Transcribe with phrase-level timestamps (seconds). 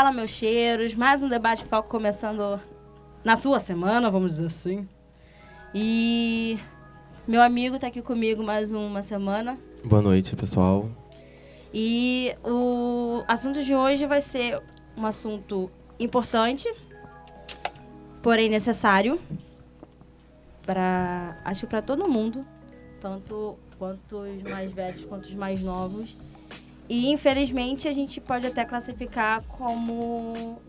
[0.00, 2.58] Fala Meus Cheiros, mais um debate foco começando
[3.22, 4.88] na sua semana, vamos dizer assim.
[5.74, 6.58] E
[7.28, 9.58] meu amigo está aqui comigo mais uma semana.
[9.84, 10.88] Boa noite, pessoal.
[11.70, 14.58] E o assunto de hoje vai ser
[14.96, 16.66] um assunto importante,
[18.22, 19.20] porém necessário
[20.62, 22.42] para acho para todo mundo,
[23.02, 26.16] tanto quanto os mais velhos quanto os mais novos.
[26.90, 30.60] E infelizmente a gente pode até classificar como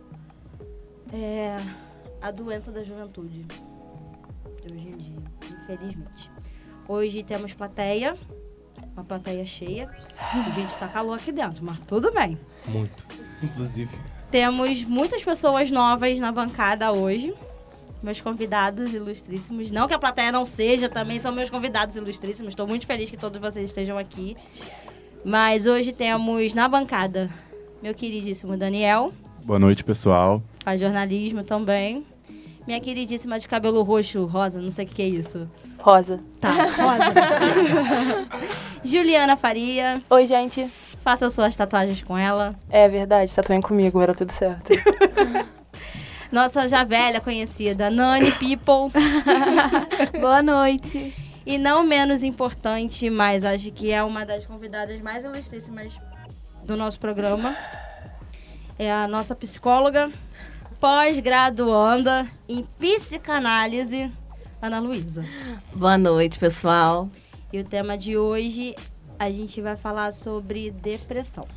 [1.11, 1.57] é,
[2.21, 5.17] a doença da juventude de hoje em dia,
[5.63, 6.29] infelizmente.
[6.87, 8.15] Hoje temos plateia,
[8.93, 9.89] uma plateia cheia.
[10.31, 12.37] A gente tá calor aqui dentro, mas tudo bem.
[12.67, 13.03] Muito,
[13.41, 13.89] inclusive.
[14.29, 17.33] Temos muitas pessoas novas na bancada hoje.
[18.03, 19.71] Meus convidados ilustríssimos.
[19.71, 22.51] Não que a plateia não seja, também são meus convidados ilustríssimos.
[22.51, 24.37] Estou muito feliz que todos vocês estejam aqui.
[25.23, 27.29] Mas hoje temos na bancada
[27.81, 29.11] meu queridíssimo Daniel.
[29.43, 30.41] Boa noite, pessoal.
[30.63, 32.05] Faz jornalismo também.
[32.67, 35.49] Minha queridíssima de cabelo roxo, rosa, não sei o que, que é isso.
[35.79, 36.19] Rosa.
[36.39, 38.27] Tá, rosa.
[38.85, 39.97] Juliana Faria.
[40.11, 40.71] Oi, gente.
[41.03, 42.55] Faça suas tatuagens com ela.
[42.69, 44.71] É verdade, tatuem comigo, era tudo certo.
[46.31, 48.93] Nossa já velha conhecida, Nani People.
[50.21, 51.13] Boa noite.
[51.45, 55.93] E não menos importante, mas acho que é uma das convidadas mais ilustríssimas
[56.63, 57.55] do nosso programa.
[58.77, 60.11] É a nossa psicóloga,
[60.79, 64.11] pós-graduanda em psicanálise,
[64.61, 65.25] Ana Luísa.
[65.73, 67.09] Boa noite, pessoal.
[67.51, 68.75] E o tema de hoje
[69.17, 71.47] a gente vai falar sobre depressão.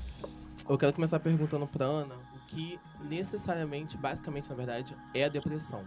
[0.66, 5.84] Eu quero começar perguntando para Ana o que necessariamente, basicamente, na verdade, é a depressão.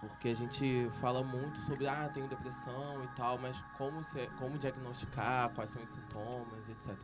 [0.00, 4.58] Porque a gente fala muito sobre, ah, tenho depressão e tal, mas como, se, como
[4.58, 6.96] diagnosticar, quais são os sintomas, etc.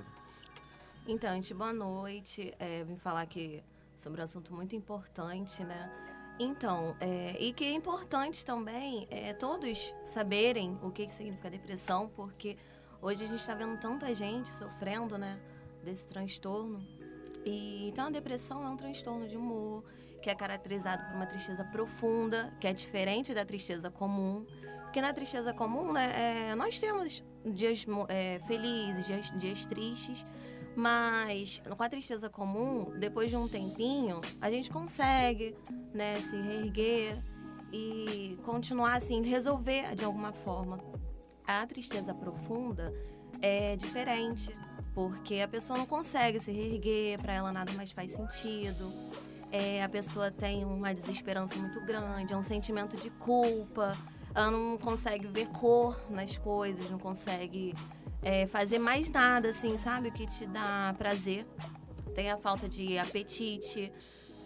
[1.07, 2.55] Então, gente, boa noite.
[2.59, 3.63] É, vim falar aqui
[3.95, 5.91] sobre um assunto muito importante, né?
[6.39, 12.09] Então, é, e que é importante também é todos saberem o que, que significa depressão,
[12.09, 12.59] porque
[13.01, 15.41] hoje a gente está vendo tanta gente sofrendo, né,
[15.83, 16.79] desse transtorno.
[17.45, 19.85] E então a depressão é um transtorno de humor
[20.27, 24.45] que é caracterizado por uma tristeza profunda, que é diferente da tristeza comum.
[24.83, 30.27] Porque na tristeza comum, né, é, nós temos dias é, felizes, dias, dias tristes,
[30.75, 35.55] mas com a tristeza comum, depois de um tempinho, a gente consegue
[35.95, 37.17] né, se reerguer
[37.73, 40.81] e continuar assim, resolver de alguma forma.
[41.47, 42.93] A tristeza profunda
[43.41, 44.51] é diferente,
[44.93, 48.93] porque a pessoa não consegue se reerguer, para ela nada mais faz sentido.
[49.51, 53.97] É, a pessoa tem uma desesperança muito grande, é um sentimento de culpa,
[54.35, 57.75] ela não consegue ver cor nas coisas, não consegue
[58.23, 60.09] é, fazer mais nada, assim, sabe?
[60.09, 61.47] O que te dá prazer.
[62.15, 63.93] Tem a falta de apetite,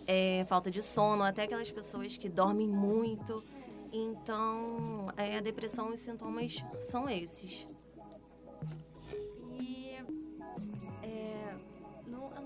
[0.06, 3.34] é, falta de sono, até aquelas pessoas que dormem muito.
[3.92, 7.66] Então, é, a depressão, os sintomas são esses.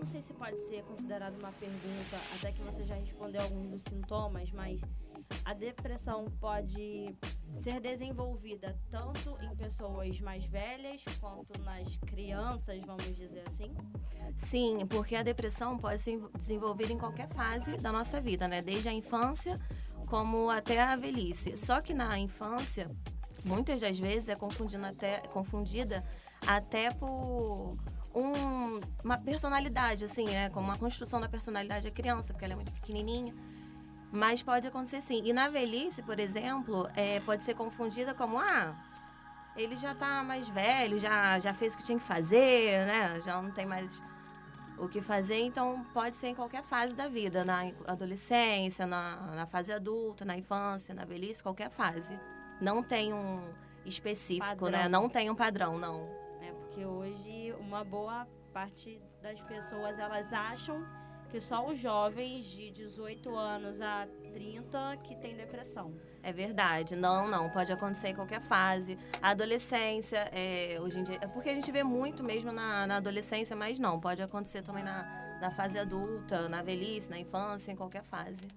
[0.04, 3.82] Não, sei se pode ser considerado uma pergunta, até que você já respondeu alguns dos
[3.88, 4.78] sintomas, mas
[5.46, 7.16] a depressão pode
[7.58, 13.74] ser desenvolvida tanto em pessoas mais velhas quanto nas crianças, vamos dizer assim?
[14.36, 18.60] Sim, porque a depressão pode ser desenvolvida em qualquer fase da nossa vida, né?
[18.60, 19.58] Desde a infância
[20.06, 21.56] como até a velhice.
[21.56, 22.90] Só que na infância,
[23.42, 26.04] muitas das vezes é confundida até, confundida
[26.46, 27.74] até por
[28.14, 32.56] um, uma personalidade, assim, é como uma construção da personalidade da criança, porque ela é
[32.56, 33.34] muito pequenininha.
[34.12, 35.22] Mas pode acontecer sim.
[35.24, 38.74] E na velhice, por exemplo, é, pode ser confundida como, ah,
[39.56, 43.20] ele já está mais velho, já, já fez o que tinha que fazer, né?
[43.24, 44.00] Já não tem mais
[44.78, 49.46] o que fazer, então pode ser em qualquer fase da vida, na adolescência, na, na
[49.46, 52.18] fase adulta, na infância, na velhice, qualquer fase.
[52.60, 53.40] Não tem um
[53.84, 54.82] específico, né?
[54.82, 54.88] Padrão.
[54.88, 56.23] Não tem um padrão, não.
[56.74, 60.84] Porque hoje uma boa parte das pessoas elas acham
[61.30, 65.94] que só os jovens de 18 anos a 30 que tem depressão.
[66.20, 66.96] É verdade.
[66.96, 67.48] Não, não.
[67.48, 68.98] Pode acontecer em qualquer fase.
[69.22, 71.18] A adolescência, é, hoje em dia.
[71.20, 74.00] É porque a gente vê muito mesmo na, na adolescência, mas não.
[74.00, 78.48] Pode acontecer também na, na fase adulta, na velhice, na infância, em qualquer fase.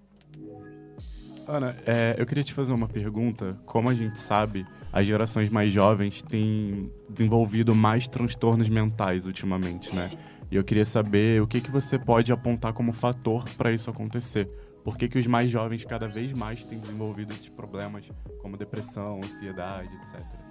[1.48, 3.58] Ana, é, eu queria te fazer uma pergunta.
[3.64, 10.10] Como a gente sabe, as gerações mais jovens têm desenvolvido mais transtornos mentais ultimamente, né?
[10.50, 14.46] E eu queria saber o que, que você pode apontar como fator para isso acontecer.
[14.84, 18.10] Por que, que os mais jovens cada vez mais têm desenvolvido esses problemas,
[18.40, 20.48] como depressão, ansiedade, etc.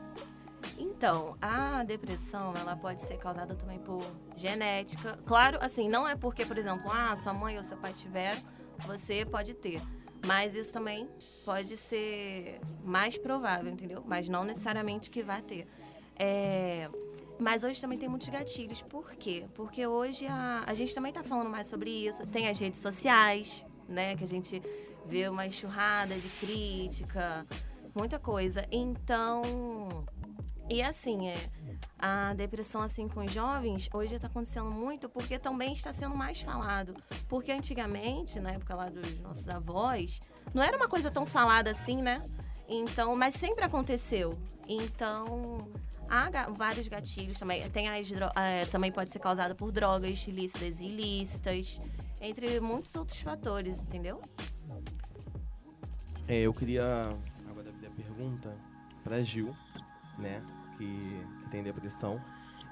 [0.77, 4.03] Então, a depressão, ela pode ser causada também por
[4.35, 5.17] genética.
[5.25, 8.41] Claro, assim, não é porque, por exemplo, ah, sua mãe ou seu pai tiveram,
[8.85, 9.81] você pode ter.
[10.25, 11.07] Mas isso também
[11.45, 14.03] pode ser mais provável, entendeu?
[14.05, 15.67] Mas não necessariamente que vai ter.
[16.15, 16.89] É,
[17.39, 18.81] mas hoje também tem muitos gatilhos.
[18.81, 19.45] Por quê?
[19.53, 22.25] Porque hoje a, a gente também está falando mais sobre isso.
[22.27, 24.15] Tem as redes sociais, né?
[24.15, 24.61] Que a gente
[25.05, 27.45] vê uma enxurrada de crítica,
[27.95, 28.65] muita coisa.
[28.71, 30.05] Então,
[30.69, 31.37] e assim, é,
[31.97, 36.41] a depressão assim com os jovens hoje está acontecendo muito porque também está sendo mais
[36.41, 36.95] falado.
[37.27, 40.19] Porque antigamente, na época lá dos nossos avós,
[40.53, 42.21] não era uma coisa tão falada assim, né?
[42.67, 44.37] Então, mas sempre aconteceu.
[44.67, 45.71] Então,
[46.09, 47.67] há ga vários gatilhos também.
[47.69, 51.79] Tem as é, também pode ser causada por drogas ilícitas e ilícitas,
[52.21, 54.21] entre muitos outros fatores, entendeu?
[56.27, 56.83] É, eu queria
[57.49, 58.53] agora abrir a pergunta
[59.01, 59.55] para Gil,
[60.17, 60.43] né?
[60.77, 62.21] Que, que tem depressão.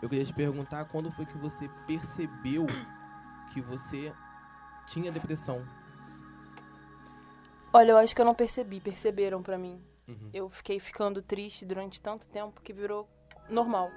[0.02, 2.68] Eu queria te perguntar quando foi que você percebeu
[3.54, 4.14] que você
[4.86, 5.66] tinha depressão?
[7.74, 9.82] Olha, eu acho que eu não percebi, perceberam para mim.
[10.08, 10.30] Uhum.
[10.34, 13.08] Eu fiquei ficando triste durante tanto tempo que virou
[13.50, 13.92] normal.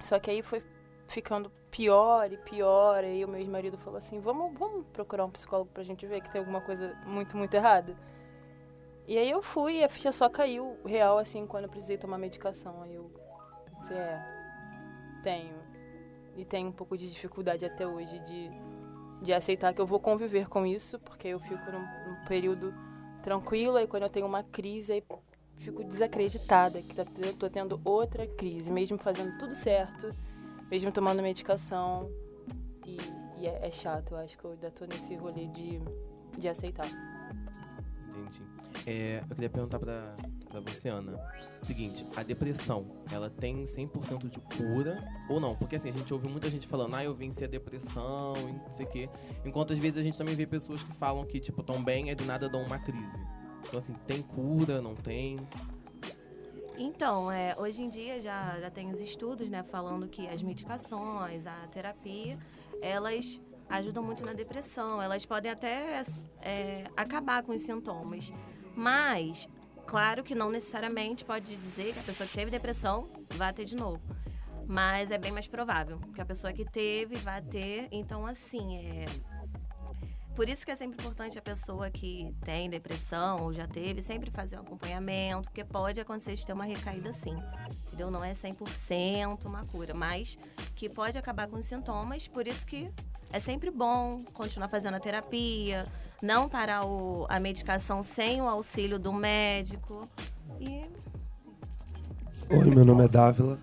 [0.00, 0.62] Só que aí foi
[1.06, 3.04] ficando pior e pior.
[3.04, 6.30] E o meu ex-marido falou assim: vamos, vamos procurar um psicólogo pra gente ver que
[6.30, 7.94] tem alguma coisa muito, muito errada.
[9.06, 12.18] E aí eu fui e a ficha só caiu real, assim, quando eu precisei tomar
[12.18, 12.82] medicação.
[12.82, 13.10] Aí eu
[13.88, 14.22] falei, é,
[15.22, 15.62] tenho.
[16.36, 18.50] E tenho um pouco de dificuldade até hoje de,
[19.22, 22.72] de aceitar que eu vou conviver com isso, porque eu fico num, num período
[23.22, 25.04] tranquilo, e quando eu tenho uma crise, aí
[25.58, 30.08] fico desacreditada que tá, eu tô tendo outra crise, mesmo fazendo tudo certo,
[30.70, 32.10] mesmo tomando medicação.
[32.86, 32.96] E,
[33.40, 35.80] e é, é, chato, eu acho que eu ainda tô nesse rolê de,
[36.38, 36.88] de aceitar.
[38.08, 38.42] Entendi.
[38.86, 40.14] É, eu queria perguntar pra,
[40.48, 41.18] pra você, Ana.
[41.62, 45.54] Seguinte, a depressão, ela tem 100% de cura ou não?
[45.54, 48.72] Porque assim, a gente ouve muita gente falando, ah, eu venci a depressão e não
[48.72, 49.08] sei o quê.
[49.44, 52.14] Enquanto às vezes a gente também vê pessoas que falam que, tipo, tão bem é
[52.14, 53.24] do nada dão uma crise.
[53.64, 55.38] Então assim, tem cura, não tem?
[56.76, 61.46] Então, é, hoje em dia já, já tem os estudos, né, falando que as medicações,
[61.46, 62.36] a terapia,
[62.80, 65.00] elas ajudam muito na depressão.
[65.00, 66.02] Elas podem até
[66.40, 68.32] é, acabar com os sintomas.
[68.74, 69.48] Mas,
[69.86, 73.76] claro que não necessariamente pode dizer que a pessoa que teve depressão vai ter de
[73.76, 74.02] novo.
[74.66, 77.88] Mas é bem mais provável que a pessoa que teve vai ter.
[77.90, 79.06] Então, assim, é.
[80.34, 84.30] Por isso que é sempre importante a pessoa que tem depressão ou já teve sempre
[84.30, 87.36] fazer um acompanhamento, porque pode acontecer de ter uma recaída sim,
[87.86, 88.10] entendeu?
[88.10, 90.38] Não é 100% uma cura, mas
[90.74, 92.90] que pode acabar com sintomas, por isso que
[93.32, 95.86] é sempre bom continuar fazendo a terapia,
[96.22, 100.06] não parar o, a medicação sem o auxílio do médico.
[100.60, 100.84] E.
[102.54, 103.58] Oi, meu nome é Dávila,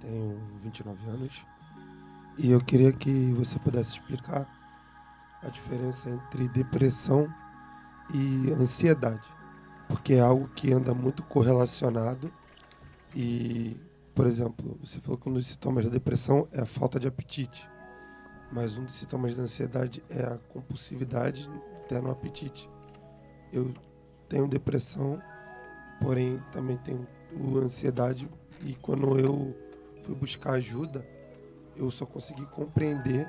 [0.00, 1.44] tenho 29 anos.
[2.38, 4.48] E eu queria que você pudesse explicar
[5.42, 7.28] a diferença entre depressão
[8.14, 9.26] e ansiedade.
[9.88, 12.32] Porque é algo que anda muito correlacionado.
[13.14, 13.76] E,
[14.14, 17.69] por exemplo, você falou que um dos sintomas da depressão é a falta de apetite.
[18.52, 21.48] Mas um dos sintomas da ansiedade é a compulsividade
[21.84, 22.68] até no apetite.
[23.52, 23.72] Eu
[24.28, 25.20] tenho depressão,
[26.00, 27.06] porém também tenho
[27.62, 28.28] ansiedade
[28.64, 29.56] e quando eu
[30.04, 31.06] fui buscar ajuda,
[31.76, 33.28] eu só consegui compreender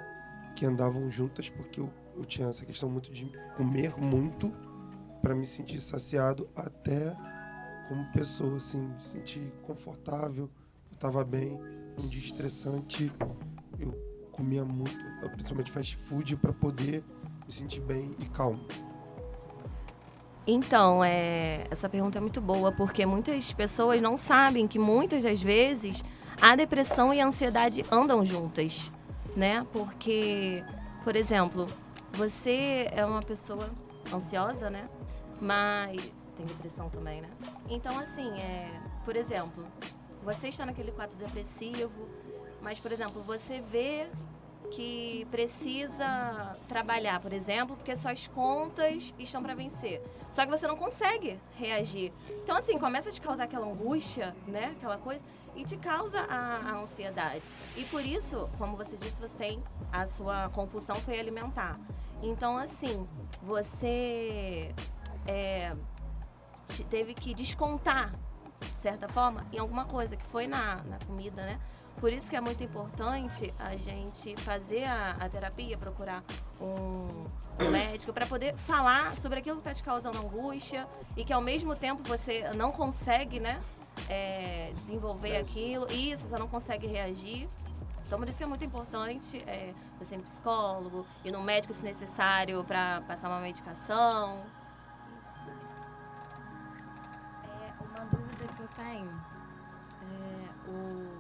[0.56, 4.54] que andavam juntas porque eu, eu tinha essa questão muito de comer muito
[5.22, 7.16] para me sentir saciado até
[7.88, 10.50] como pessoa, assim, me sentir confortável,
[10.90, 11.60] eu estava bem,
[12.00, 13.12] um dia estressante,
[14.32, 14.98] comia muito,
[15.30, 17.04] principalmente fast food, para poder
[17.46, 18.60] me sentir bem e calmo.
[20.46, 25.42] Então, é, essa pergunta é muito boa, porque muitas pessoas não sabem que muitas das
[25.42, 26.04] vezes
[26.42, 28.92] a depressão e a ansiedade andam juntas,
[29.36, 29.66] né?
[29.72, 30.64] Porque,
[31.04, 31.68] por exemplo,
[32.14, 33.70] você é uma pessoa
[34.12, 34.90] ansiosa, né?
[35.40, 37.30] Mas tem depressão também, né?
[37.70, 38.68] Então, assim, é,
[39.06, 39.64] por exemplo,
[40.24, 42.10] você está naquele quadro depressivo,
[42.62, 44.08] mas, por exemplo, você vê
[44.72, 50.02] que precisa trabalhar, por exemplo, porque suas contas estão para vencer.
[50.30, 52.14] Só que você não consegue reagir.
[52.44, 54.74] Então, assim, começa a te causar aquela angústia, né?
[54.78, 55.22] Aquela coisa,
[55.56, 57.48] e te causa a, a ansiedade.
[57.76, 61.78] E por isso, como você disse, você tem a sua compulsão foi alimentar.
[62.22, 63.08] Então, assim,
[63.42, 64.74] você
[65.28, 65.76] é,
[66.90, 68.14] teve que descontar,
[68.60, 71.60] de certa forma, em alguma coisa que foi na, na comida, né?
[72.00, 76.24] Por isso que é muito importante a gente fazer a, a terapia, procurar
[76.60, 77.26] um,
[77.64, 81.42] um médico para poder falar sobre aquilo que está te causando angústia e que ao
[81.42, 83.62] mesmo tempo você não consegue, né,
[84.10, 85.86] é, desenvolver aquilo.
[85.92, 87.48] Isso, você não consegue reagir.
[88.12, 91.74] Então, por isso que é muito importante é, você ir no psicólogo, ir no médico
[91.74, 94.44] se necessário para passar uma medicação.
[97.46, 99.10] É, uma dúvida que eu tenho
[100.02, 101.11] é o.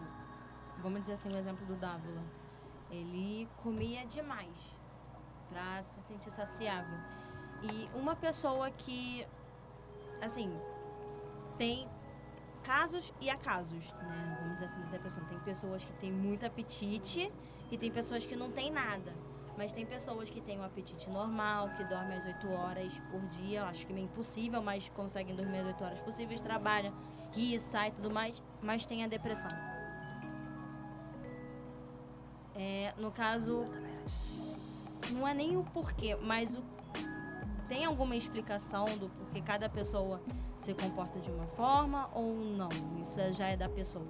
[0.81, 2.21] Vamos dizer assim, o exemplo do Dávila.
[2.89, 4.81] Ele comia demais
[5.49, 6.97] para se sentir saciável.
[7.61, 9.25] E uma pessoa que,
[10.21, 10.51] assim,
[11.57, 11.87] tem
[12.63, 14.37] casos e acasos, né?
[14.39, 15.23] Vamos dizer assim, de depressão.
[15.25, 17.31] Tem pessoas que têm muito apetite
[17.69, 19.13] e tem pessoas que não têm nada.
[19.57, 23.65] Mas tem pessoas que têm um apetite normal, que dormem as 8 horas por dia.
[23.65, 26.93] Acho que é impossível, mas conseguem dormir as 8 horas possíveis, trabalham,
[27.33, 29.70] ri, sai e tudo mais, mas tem a depressão.
[32.61, 33.65] É, no caso,
[35.09, 36.61] não é nem o porquê, mas o,
[37.67, 40.21] tem alguma explicação do porquê cada pessoa
[40.59, 42.69] se comporta de uma forma ou não?
[43.01, 44.05] Isso já é da pessoa.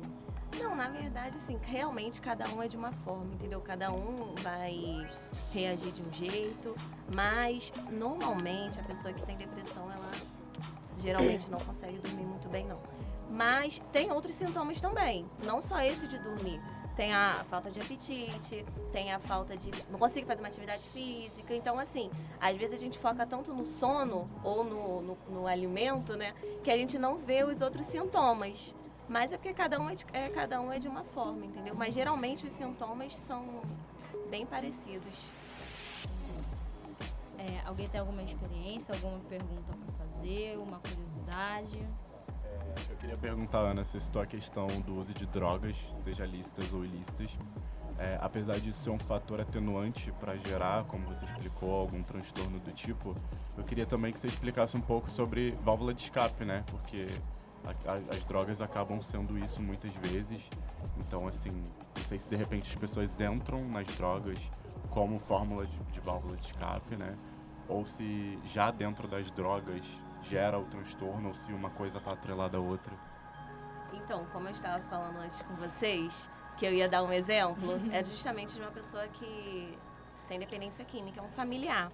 [0.60, 3.62] Não, na verdade, assim, realmente cada um é de uma forma, entendeu?
[3.62, 5.10] Cada um vai
[5.54, 6.76] reagir de um jeito,
[7.16, 10.12] mas normalmente a pessoa que tem depressão, ela
[10.98, 12.76] geralmente não consegue dormir muito bem, não.
[13.30, 16.60] Mas tem outros sintomas também, não só esse de dormir.
[16.96, 19.72] Tem a falta de apetite, tem a falta de.
[19.90, 21.56] não consigo fazer uma atividade física.
[21.56, 26.16] Então, assim, às vezes a gente foca tanto no sono ou no, no, no alimento,
[26.16, 26.34] né?
[26.64, 28.76] Que a gente não vê os outros sintomas.
[29.08, 31.76] Mas é porque cada um é, de, é, cada um é de uma forma, entendeu?
[31.76, 33.62] Mas geralmente os sintomas são
[34.30, 35.18] bem parecidos.
[37.38, 41.88] É, alguém tem alguma experiência, alguma pergunta para fazer, uma curiosidade?
[42.90, 46.86] Eu queria perguntar, Ana, você citou a questão do uso de drogas, seja lícitas ou
[46.86, 47.38] ilícitas.
[47.98, 52.72] É, apesar disso ser um fator atenuante para gerar, como você explicou, algum transtorno do
[52.72, 53.16] tipo,
[53.56, 56.64] eu queria também que você explicasse um pouco sobre válvula de escape, né?
[56.72, 57.08] Porque
[57.64, 60.42] a, a, as drogas acabam sendo isso muitas vezes.
[60.98, 64.40] Então, assim, não sei se de repente as pessoas entram nas drogas
[64.90, 67.16] como fórmula de, de válvula de escape, né?
[67.68, 69.84] Ou se já dentro das drogas
[70.24, 72.94] gera o transtorno ou se uma coisa está atrelada à outra.
[73.94, 78.04] Então, como eu estava falando antes com vocês, que eu ia dar um exemplo, é
[78.04, 79.78] justamente de uma pessoa que
[80.28, 81.92] tem dependência química, é um familiar.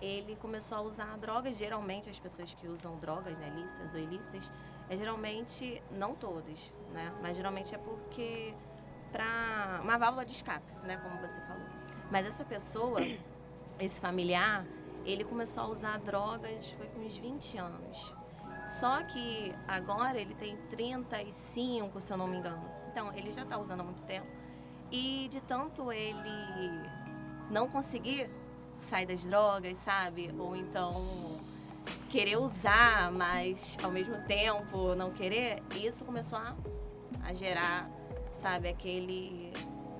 [0.00, 4.52] Ele começou a usar drogas, geralmente as pessoas que usam drogas, né, lícitas ou ilícitas,
[4.88, 8.54] é geralmente, não todos, né, mas geralmente é porque
[9.10, 11.66] para uma válvula de escape, né, como você falou.
[12.10, 13.00] Mas essa pessoa,
[13.80, 14.64] esse familiar,
[15.06, 18.14] ele começou a usar drogas foi com uns 20 anos.
[18.80, 22.68] Só que agora ele tem 35, se eu não me engano.
[22.90, 24.26] Então, ele já está usando há muito tempo.
[24.90, 26.82] E de tanto ele
[27.48, 28.28] não conseguir
[28.90, 30.34] sair das drogas, sabe?
[30.36, 30.90] Ou então
[32.10, 36.56] querer usar, mas ao mesmo tempo não querer, isso começou a,
[37.22, 37.88] a gerar,
[38.32, 39.52] sabe, aquele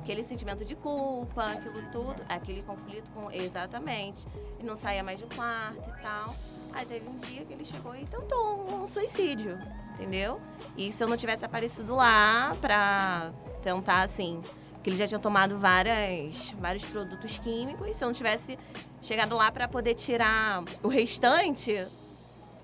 [0.07, 3.29] aquele sentimento de culpa, aquilo tudo, aquele conflito com.
[3.33, 4.25] Exatamente.
[4.61, 6.35] E não saía mais do quarto e tal.
[6.73, 9.59] Aí teve um dia que ele chegou e tentou um suicídio,
[9.95, 10.41] entendeu?
[10.77, 13.33] E se eu não tivesse aparecido lá pra
[13.63, 14.39] tentar, assim,
[14.83, 18.57] que ele já tinha tomado várias, vários produtos químicos, se eu não tivesse
[19.03, 21.85] chegado lá para poder tirar o restante,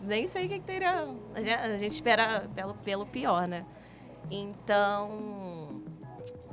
[0.00, 1.08] nem sei o que, que teria.
[1.34, 3.64] A gente espera pelo, pelo pior, né?
[4.30, 5.81] Então,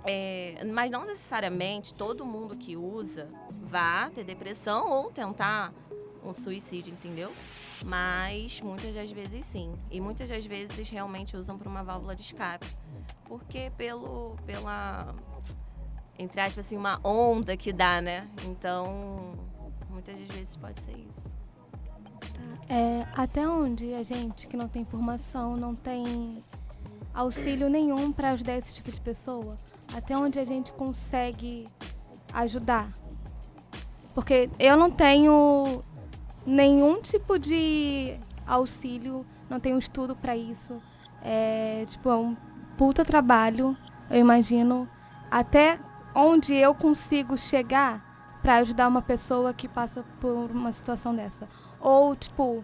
[0.06, 5.74] é, mas não necessariamente todo mundo que usa vá ter depressão ou tentar
[6.24, 7.32] um suicídio, entendeu?
[7.84, 9.74] Mas muitas das vezes sim.
[9.89, 12.68] E muitas das vezes realmente usam para uma válvula de escape.
[13.25, 15.15] Porque pelo, pela,
[16.18, 18.27] entre aspas, assim, uma onda que dá, né?
[18.46, 19.36] Então,
[19.89, 21.29] muitas das vezes pode ser isso.
[22.68, 26.44] É, até onde a gente que não tem formação, não tem
[27.13, 29.58] auxílio nenhum para ajudar esse tipo de pessoa?
[29.93, 31.67] Até onde a gente consegue
[32.34, 32.89] ajudar.
[34.13, 35.84] Porque eu não tenho
[36.46, 40.81] nenhum tipo de auxílio, não tenho estudo para isso.
[41.22, 42.36] É, tipo, é um
[42.77, 43.75] puta trabalho,
[44.10, 44.89] eu imagino,
[45.29, 45.79] até
[46.15, 51.48] onde eu consigo chegar para ajudar uma pessoa que passa por uma situação dessa.
[51.79, 52.63] Ou, tipo,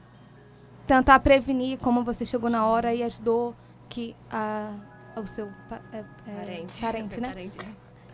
[0.88, 3.56] tentar prevenir, como você chegou na hora e ajudou
[3.90, 4.74] que a
[5.20, 5.48] o seu
[5.92, 6.04] é, é,
[6.36, 7.28] parente, parente né?
[7.30, 7.58] Parente.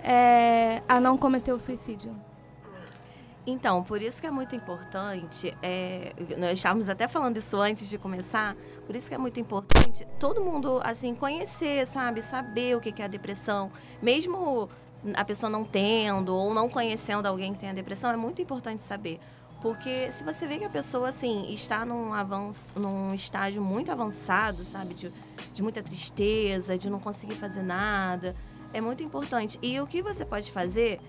[0.03, 2.15] É, a não cometer o suicídio.
[3.46, 7.98] Então, por isso que é muito importante, é, nós estávamos até falando isso antes de
[7.98, 8.55] começar,
[8.86, 12.22] por isso que é muito importante todo mundo, assim, conhecer, sabe?
[12.22, 13.72] Saber o que é a depressão.
[14.00, 14.70] Mesmo
[15.15, 18.84] a pessoa não tendo ou não conhecendo alguém que tem a depressão, é muito importante
[18.84, 19.20] saber.
[19.62, 24.63] Porque se você vê que a pessoa, assim, está num avanço, num estágio muito avançado,
[24.63, 24.96] sabe?
[24.96, 25.13] De,
[25.53, 28.36] de muita tristeza, de não conseguir fazer nada,
[28.74, 29.60] é muito importante.
[29.62, 31.00] E o que você pode fazer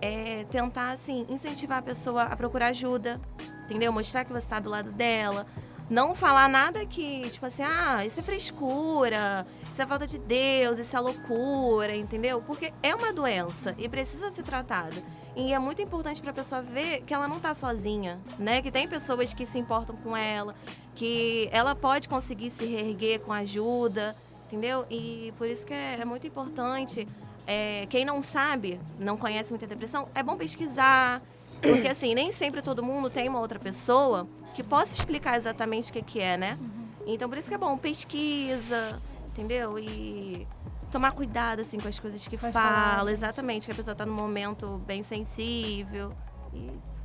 [0.00, 3.20] é tentar, assim, incentivar a pessoa a procurar ajuda,
[3.64, 3.92] entendeu?
[3.92, 5.46] Mostrar que você está do lado dela.
[5.88, 10.78] Não falar nada que, tipo assim, ah, isso é frescura, isso é falta de Deus,
[10.78, 12.42] isso é loucura, entendeu?
[12.42, 15.02] Porque é uma doença e precisa ser tratada.
[15.34, 18.60] E é muito importante para a pessoa ver que ela não está sozinha, né?
[18.60, 20.54] Que tem pessoas que se importam com ela,
[20.94, 24.14] que ela pode conseguir se reerguer com ajuda,
[24.44, 24.84] entendeu?
[24.90, 27.08] E por isso que é, é muito importante.
[27.46, 31.22] É, quem não sabe, não conhece muita depressão, é bom pesquisar.
[31.62, 35.94] Porque assim, nem sempre todo mundo tem uma outra pessoa que possa explicar exatamente o
[35.94, 36.58] que, que é, né?
[37.06, 39.00] Então por isso que é bom, pesquisa,
[39.32, 39.78] entendeu?
[39.78, 40.46] E
[40.90, 43.12] tomar cuidado assim com as coisas que as fala, palavras.
[43.14, 46.12] exatamente, que a pessoa está num momento bem sensível.
[46.52, 47.02] Isso.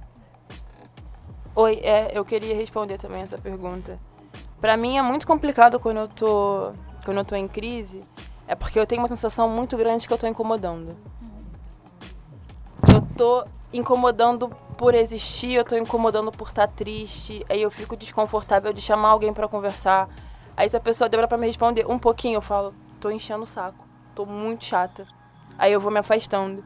[1.56, 3.98] Oi, é, eu queria responder também essa pergunta.
[4.60, 6.74] Pra mim é muito complicado quando eu tô
[7.06, 8.04] quando eu tô em crise,
[8.48, 10.98] é porque eu tenho uma sensação muito grande que eu tô incomodando.
[12.94, 18.74] Eu tô incomodando por existir, eu tô incomodando por estar triste, aí eu fico desconfortável
[18.74, 20.10] de chamar alguém pra conversar.
[20.58, 23.46] Aí se a pessoa demora pra me responder um pouquinho, eu falo, tô enchendo o
[23.46, 23.86] saco,
[24.16, 25.06] tô muito chata.
[25.56, 26.66] Aí eu vou me afastando.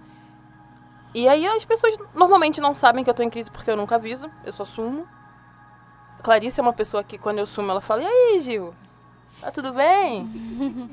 [1.14, 3.96] E aí as pessoas normalmente não sabem que eu tô em crise porque eu nunca
[3.96, 5.06] aviso, eu só sumo.
[6.24, 8.74] Clarice é uma pessoa que quando eu sumo ela fala, e aí, Gil?
[9.42, 10.30] Tá tudo bem?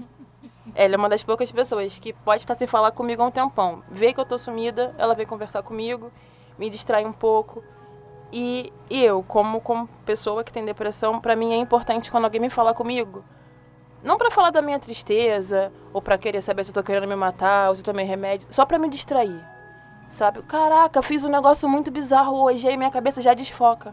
[0.74, 3.84] ela é uma das poucas pessoas que pode estar sem falar comigo há um tempão.
[3.88, 6.10] Vê que eu tô sumida, ela vem conversar comigo,
[6.58, 7.62] me distrai um pouco.
[8.32, 12.40] E, e eu, como, como pessoa que tem depressão, pra mim é importante quando alguém
[12.40, 13.24] me fala comigo.
[14.02, 17.16] Não pra falar da minha tristeza, ou pra querer saber se eu tô querendo me
[17.16, 19.42] matar, ou se eu tomei remédio, só pra me distrair.
[20.08, 20.42] Sabe?
[20.42, 23.92] Caraca, fiz um negócio muito bizarro hoje, aí minha cabeça já desfoca.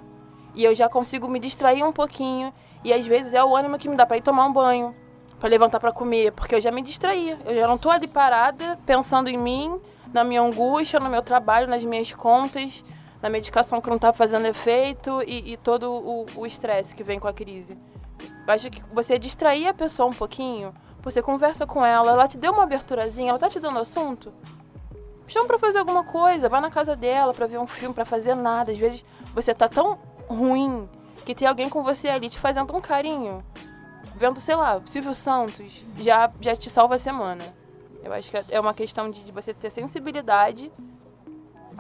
[0.54, 2.54] E eu já consigo me distrair um pouquinho.
[2.84, 4.96] E às vezes é o ânimo que me dá pra ir tomar um banho,
[5.40, 7.38] pra levantar pra comer, porque eu já me distraía.
[7.44, 9.82] Eu já não tô ali parada, pensando em mim,
[10.14, 12.86] na minha angústia, no meu trabalho, nas minhas contas,
[13.26, 17.28] na medicação que não tá fazendo efeito e, e todo o estresse que vem com
[17.28, 17.76] a crise.
[18.46, 22.38] Eu acho que você distrair a pessoa um pouquinho, você conversa com ela, ela te
[22.38, 24.32] deu uma aberturazinha, ela tá te dando assunto,
[25.26, 28.36] chama pra fazer alguma coisa, vai na casa dela pra ver um filme, pra fazer
[28.36, 28.72] nada.
[28.72, 29.98] Às vezes você tá tão
[30.30, 30.88] ruim
[31.26, 33.44] que tem alguém com você ali te fazendo um carinho.
[34.16, 37.44] Vendo, sei lá, Silvio Santos, já, já te salva a semana.
[38.04, 40.72] Eu acho que é uma questão de, de você ter sensibilidade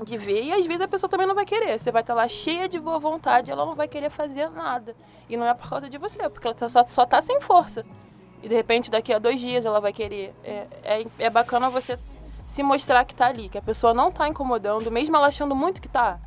[0.03, 1.77] de ver e às vezes a pessoa também não vai querer.
[1.79, 4.95] Você vai estar lá cheia de boa vontade, ela não vai querer fazer nada.
[5.29, 7.84] E não é por causa de você, porque ela só, só tá sem força.
[8.41, 10.34] E de repente daqui a dois dias ela vai querer.
[10.43, 11.97] É, é, é bacana você
[12.45, 15.81] se mostrar que tá ali, que a pessoa não tá incomodando, mesmo ela achando muito
[15.81, 16.19] que tá.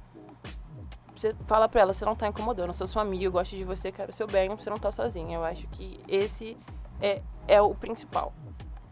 [1.14, 3.64] Você fala pra ela, você não tá incomodando, eu sou sua amiga, eu gosto de
[3.64, 5.37] você, quero o seu bem, você não tá sozinha.
[5.37, 6.57] Eu acho que esse
[7.00, 8.33] é, é o principal.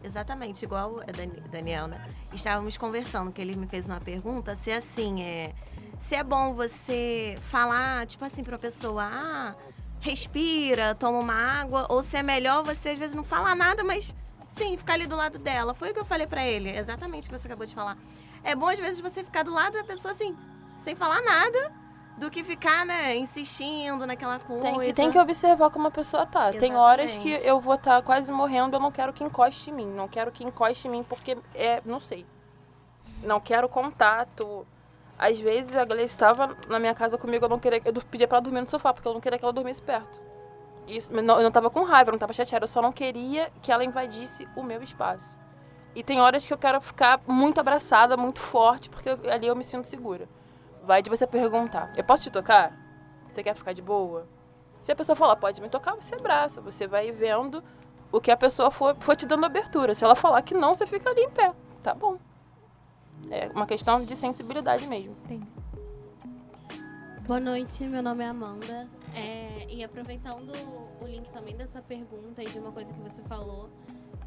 [0.03, 2.05] Exatamente, igual Dani- Daniel, né?
[2.33, 5.53] Estávamos conversando, que ele me fez uma pergunta, se assim, é.
[5.99, 9.55] Se é bom você falar, tipo assim, pra pessoa, ah,
[9.99, 14.13] respira, toma uma água, ou se é melhor você às vezes não falar nada, mas
[14.51, 15.73] sim, ficar ali do lado dela.
[15.73, 17.97] Foi o que eu falei pra ele, exatamente o que você acabou de falar.
[18.43, 20.35] É bom às vezes você ficar do lado da pessoa assim,
[20.83, 21.71] sem falar nada,
[22.17, 24.61] do que ficar, né, insistindo naquela coisa.
[24.63, 26.51] Tem que, tem que observar como a pessoa tá.
[26.51, 27.47] Tem horas que Exatamente.
[27.47, 29.85] eu vou estar quase morrendo, eu não quero que encoste em mim.
[29.93, 32.25] Não quero que encoste em mim porque é, não sei.
[33.23, 34.65] Não quero contato.
[35.17, 38.37] Às vezes a Gleice estava na minha casa comigo, eu não queria, eu pedia pra
[38.37, 40.19] ela dormir no sofá porque eu não queria que ela dormisse perto.
[40.87, 42.91] Isso, eu não, eu não tava com raiva, eu não tava chateada, eu só não
[42.91, 45.37] queria que ela invadisse o meu espaço.
[45.95, 49.55] E tem horas que eu quero ficar muito abraçada, muito forte, porque eu- ali eu
[49.55, 50.29] me sinto segura.
[50.87, 52.71] Vai de você perguntar: Eu posso te tocar?
[53.27, 54.25] Você quer ficar de boa?
[54.81, 56.61] Se a pessoa falar, pode me tocar, você abraça.
[56.61, 57.61] Você vai vendo
[58.09, 59.93] o que a pessoa for, for te dando abertura.
[59.93, 61.53] Se ela falar que não, você fica ali em pé.
[61.81, 62.17] Tá bom.
[63.29, 65.13] É uma questão de sensibilidade mesmo.
[67.27, 68.87] Boa noite, meu nome é Amanda.
[69.13, 70.53] É, e aproveitando
[71.01, 73.69] o link também dessa pergunta e de uma coisa que você falou,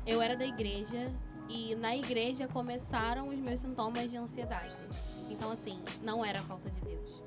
[0.07, 1.11] eu era da igreja
[1.49, 4.77] e na igreja começaram os meus sintomas de ansiedade.
[5.31, 7.23] Então, assim, não era falta de Deus.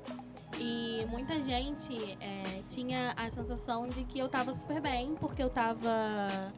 [0.58, 5.50] E muita gente é, tinha a sensação de que eu tava super bem, porque eu
[5.50, 6.52] tava,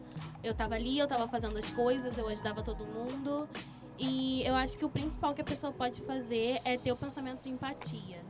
[0.44, 3.48] eu tava ali, eu tava fazendo as coisas, eu ajudava todo mundo.
[3.98, 7.44] E eu acho que o principal que a pessoa pode fazer é ter o pensamento
[7.44, 8.20] de empatia.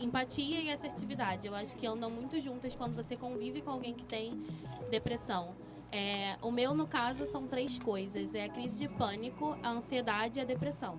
[0.00, 1.46] Empatia e assertividade.
[1.46, 4.42] Eu acho que andam muito juntas quando você convive com alguém que tem
[4.90, 5.54] depressão.
[5.92, 10.40] É, o meu, no caso, são três coisas: é a crise de pânico, a ansiedade
[10.40, 10.98] e a depressão.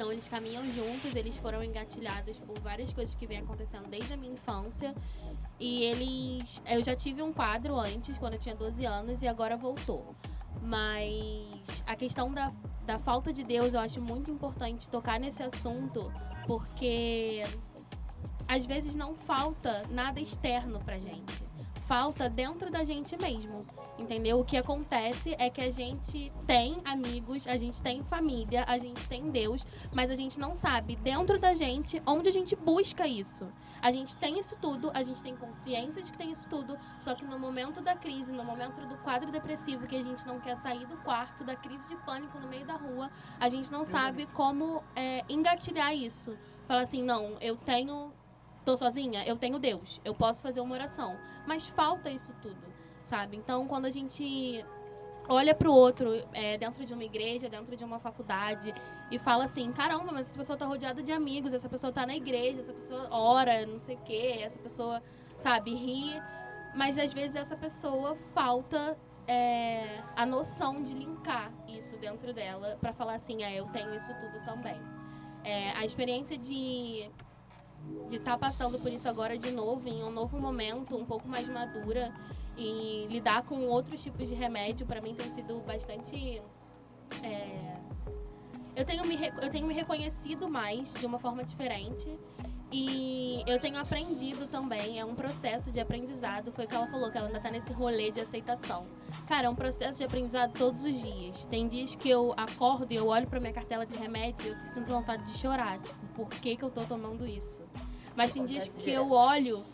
[0.00, 4.16] Então eles caminham juntos, eles foram engatilhados por várias coisas que vem acontecendo desde a
[4.16, 4.94] minha infância.
[5.58, 6.62] E eles.
[6.66, 10.14] Eu já tive um quadro antes, quando eu tinha 12 anos, e agora voltou.
[10.62, 12.50] Mas a questão da,
[12.86, 16.10] da falta de Deus eu acho muito importante tocar nesse assunto,
[16.46, 17.42] porque
[18.48, 21.44] às vezes não falta nada externo pra gente.
[21.82, 23.66] Falta dentro da gente mesmo.
[24.00, 24.40] Entendeu?
[24.40, 29.06] O que acontece é que a gente tem amigos, a gente tem família, a gente
[29.06, 33.46] tem Deus, mas a gente não sabe dentro da gente onde a gente busca isso.
[33.82, 37.14] A gente tem isso tudo, a gente tem consciência de que tem isso tudo, só
[37.14, 40.56] que no momento da crise, no momento do quadro depressivo, que a gente não quer
[40.56, 44.26] sair do quarto, da crise de pânico no meio da rua, a gente não sabe
[44.32, 46.36] como é, engatilhar isso.
[46.66, 48.12] Falar assim, não, eu tenho.
[48.64, 51.16] tô sozinha, eu tenho Deus, eu posso fazer uma oração.
[51.46, 52.69] Mas falta isso tudo,
[53.10, 53.36] sabe?
[53.36, 54.64] Então, quando a gente
[55.28, 58.72] olha para o outro é, dentro de uma igreja, dentro de uma faculdade
[59.10, 62.14] e fala assim, caramba, mas essa pessoa está rodeada de amigos, essa pessoa está na
[62.14, 65.02] igreja, essa pessoa ora, não sei o quê, essa pessoa,
[65.38, 66.22] sabe, ri,
[66.74, 68.96] mas às vezes essa pessoa falta
[69.26, 74.12] é, a noção de linkar isso dentro dela para falar assim, é, eu tenho isso
[74.20, 74.80] tudo também.
[75.42, 77.10] É, a experiência de
[78.08, 81.28] de estar tá passando por isso agora de novo, em um novo momento, um pouco
[81.28, 82.12] mais madura
[82.56, 86.42] e lidar com outros tipos de remédio, para mim tem sido bastante.
[87.22, 87.76] É...
[88.76, 92.18] Eu, tenho me, eu tenho me reconhecido mais de uma forma diferente
[92.72, 96.52] e eu tenho aprendido também, é um processo de aprendizado.
[96.52, 98.86] Foi o que ela falou, que ela ainda está nesse rolê de aceitação.
[99.26, 101.44] Cara, é um processo de aprendizado todos os dias.
[101.44, 104.66] Tem dias que eu acordo e eu olho para minha cartela de remédio e eu
[104.66, 105.80] sinto vontade de chorar.
[105.80, 107.64] Tipo, por que, que eu tô tomando isso?
[108.14, 109.64] Mas tem dias que eu olho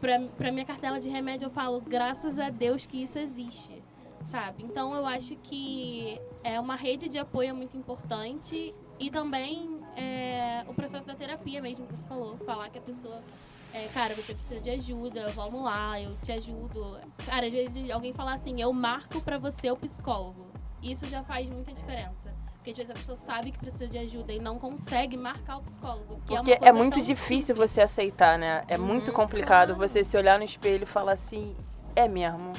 [0.00, 3.82] pra, pra minha cartela de remédio eu falo, graças a Deus que isso existe.
[4.22, 4.64] Sabe?
[4.64, 10.74] Então eu acho que é uma rede de apoio muito importante e também é, o
[10.74, 12.36] processo da terapia mesmo que você falou.
[12.38, 13.20] Falar que a pessoa
[13.72, 16.98] é, cara, você precisa de ajuda, vamos lá, eu te ajudo.
[17.26, 20.46] Cara, às vezes alguém fala assim, eu marco para você o psicólogo.
[20.82, 22.34] Isso já faz muita diferença.
[22.54, 25.62] Porque às vezes a pessoa sabe que precisa de ajuda e não consegue marcar o
[25.62, 26.14] psicólogo.
[26.14, 27.70] É Porque é, é, muito difícil simples.
[27.70, 28.64] você aceitar, né?
[28.66, 28.86] É uhum.
[28.86, 31.54] muito complicado você se olhar no espelho e falar assim,
[31.94, 32.52] é mesmo.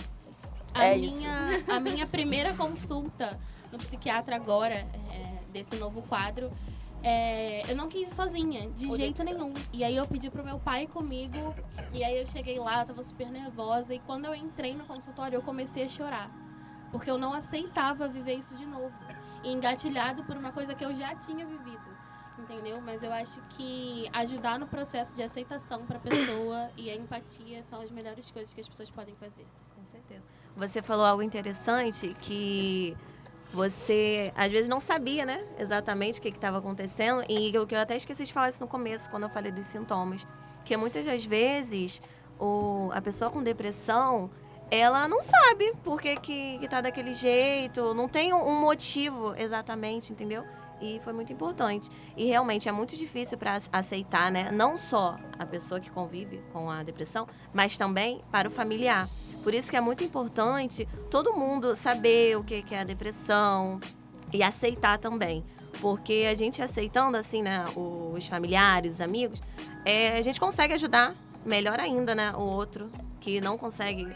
[0.73, 1.27] A é minha, isso.
[1.71, 3.37] A minha primeira consulta
[3.71, 6.51] no psiquiatra agora, é, desse novo quadro,
[7.07, 9.53] é, eu não quis ir sozinha, de jeito nenhum.
[9.71, 11.55] E aí eu pedi pro meu pai comigo,
[11.93, 15.37] e aí eu cheguei lá, eu tava super nervosa, e quando eu entrei no consultório,
[15.37, 16.29] eu comecei a chorar.
[16.91, 18.93] Porque eu não aceitava viver isso de novo.
[19.43, 21.97] E engatilhado por uma coisa que eu já tinha vivido.
[22.37, 22.81] Entendeu?
[22.81, 27.63] Mas eu acho que ajudar no processo de aceitação para a pessoa e a empatia
[27.63, 29.45] são as melhores coisas que as pessoas podem fazer.
[29.75, 30.23] Com certeza.
[30.55, 32.95] Você falou algo interessante que
[33.51, 37.23] você às vezes não sabia, né, exatamente o que estava acontecendo.
[37.29, 40.27] E eu, eu até esqueci de falar isso no começo, quando eu falei dos sintomas.
[40.65, 42.01] Que muitas das vezes
[42.39, 44.29] o, a pessoa com depressão,
[44.69, 50.11] ela não sabe por que, que, que tá daquele jeito, não tem um motivo exatamente,
[50.11, 50.43] entendeu?
[50.79, 51.89] E foi muito importante.
[52.15, 54.51] E realmente é muito difícil para aceitar, né?
[54.51, 59.07] Não só a pessoa que convive com a depressão, mas também para o familiar.
[59.47, 63.79] Por isso que é muito importante todo mundo saber o que é a depressão
[64.33, 65.41] e aceitar também.
[65.79, 69.41] Porque a gente aceitando, assim, né, os familiares, os amigos,
[69.85, 72.89] é, a gente consegue ajudar melhor ainda, né, o outro
[73.21, 74.13] que não consegue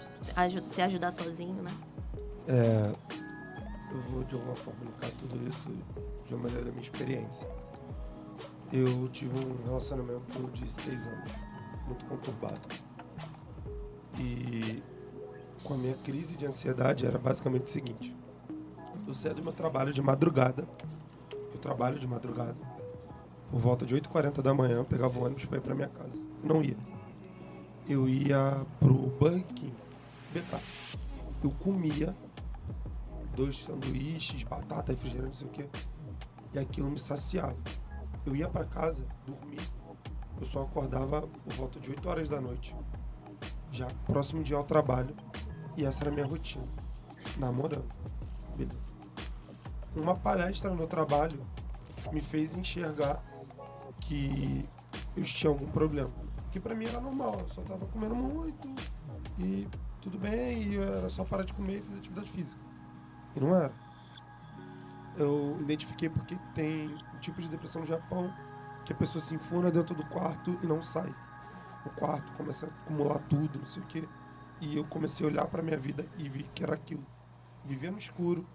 [0.68, 1.72] se ajudar sozinho, né?
[2.50, 2.94] É,
[3.90, 5.70] eu vou de alguma forma linkar tudo isso
[6.28, 7.48] de uma maneira da minha experiência.
[8.74, 11.32] Eu tive um relacionamento de seis anos,
[11.88, 12.60] muito conturbado.
[14.20, 14.84] E
[15.64, 18.16] com a minha crise de ansiedade era basicamente o seguinte.
[19.08, 20.68] Eu saía do meu trabalho de madrugada.
[21.54, 22.56] Eu trabalho de madrugada.
[23.50, 26.18] Por volta de 8h40 da manhã, pegava o ônibus para ir para minha casa.
[26.44, 26.78] Não ia.
[27.88, 29.76] Eu ia pro Burger King,
[30.34, 30.62] BK.
[31.44, 32.16] Eu comia
[33.36, 35.70] dois sanduíches, batata, refrigerante, não sei o quê.
[36.54, 37.58] E aquilo me saciava.
[38.26, 39.62] Eu ia para casa, dormir.
[40.40, 42.76] Eu só acordava por volta de 8 horas da noite.
[43.72, 45.16] Já próximo dia ao trabalho.
[45.82, 46.68] E essa era a minha rotina.
[47.40, 47.92] Namorando.
[48.56, 48.94] Beleza.
[49.96, 51.44] Uma palestra no meu trabalho
[52.14, 53.24] me fez enxergar
[54.00, 54.70] que
[55.18, 56.12] eu tinha algum problema.
[56.52, 58.70] Que pra mim era normal, eu só tava comendo muito
[59.40, 59.68] e
[60.02, 62.62] tudo bem, e era só parar de comer e fazer atividade física.
[63.36, 63.74] E não era.
[65.18, 68.32] Eu identifiquei porque tem um tipo de depressão no Japão
[68.86, 71.12] que a pessoa se enfuna dentro do quarto e não sai.
[71.88, 74.08] O quarto começa a acumular tudo, não sei o quê.
[74.62, 77.04] E eu comecei a olhar para minha vida e vi que era aquilo.
[77.66, 78.46] Viver no escuro,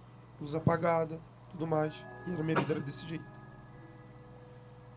[0.40, 1.95] luz apagada, tudo mais.
[2.27, 3.25] E a minha vida era desse jeito.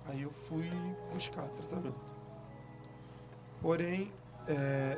[0.06, 0.70] Aí eu fui
[1.12, 2.00] buscar tratamento.
[3.62, 4.12] Porém,
[4.48, 4.98] é,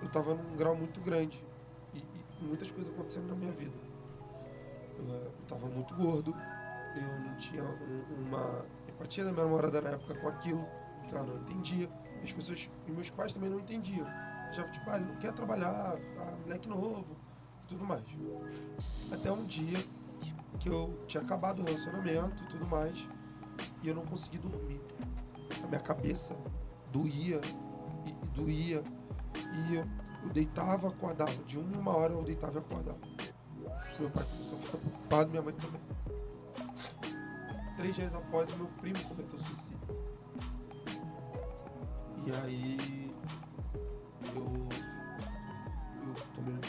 [0.00, 1.44] eu estava num grau muito grande
[1.92, 3.76] e, e muitas coisas acontecendo na minha vida.
[4.96, 6.34] Eu estava muito gordo,
[6.96, 10.64] eu não tinha um- uma empatia da minha namorada na época com aquilo,
[11.02, 11.88] que ela não entendia.
[12.22, 14.06] As pessoas, e meus pais também não entendiam.
[14.54, 17.16] Achavam, tipo, ah, ele não quer trabalhar, ah, moleque novo,
[17.66, 18.04] tudo mais.
[19.10, 19.84] Até um dia
[20.60, 23.08] que eu tinha acabado o relacionamento e tudo mais,
[23.82, 24.80] e eu não consegui dormir.
[25.62, 26.36] A minha cabeça
[26.92, 27.40] doía
[28.06, 28.84] e, e doía,
[29.68, 29.84] e eu,
[30.22, 31.32] eu deitava, acordava.
[31.32, 32.98] De uma em uma hora eu deitava e acordava.
[33.98, 35.80] Meu pai começou a ficar preocupado, minha mãe também.
[37.76, 39.78] Três dias após, o meu primo cometeu suicídio.
[42.24, 42.73] E aí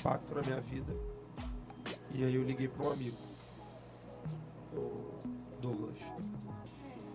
[0.05, 0.95] impacto na minha vida.
[2.13, 3.17] E aí eu liguei para um amigo,
[4.71, 5.17] o
[5.59, 5.97] Douglas.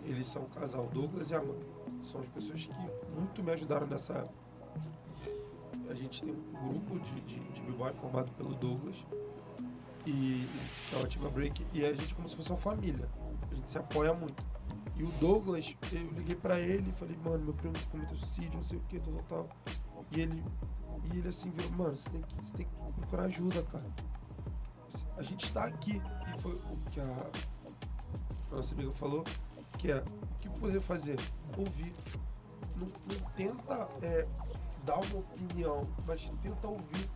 [0.04, 1.64] Eles são um casal, Douglas e Amanda.
[2.02, 4.34] São as pessoas que muito me ajudaram nessa época.
[5.88, 9.04] A gente tem um grupo de, de, de b-boy formado pelo Douglas
[10.06, 10.48] e
[10.88, 13.08] que é o Ativa Break e a gente é como se fosse uma família.
[13.50, 14.42] A gente se apoia muito.
[14.96, 18.62] E o Douglas, eu liguei pra ele e falei, mano, meu primo cometeu suicídio, não
[18.62, 19.48] sei o que, tal, tal, tal.
[20.12, 20.44] E ele,
[21.04, 23.86] e ele assim virou, mano, você tem, que, você tem que procurar ajuda, cara.
[25.16, 26.00] A gente tá aqui.
[26.34, 27.30] E foi o que a
[28.50, 29.24] nossa amiga falou,
[29.78, 31.18] que é, o que poder fazer?
[31.56, 31.94] Ouvir.
[32.76, 34.26] Não, não tenta é,
[34.84, 37.10] dar uma opinião, mas tenta ouvir.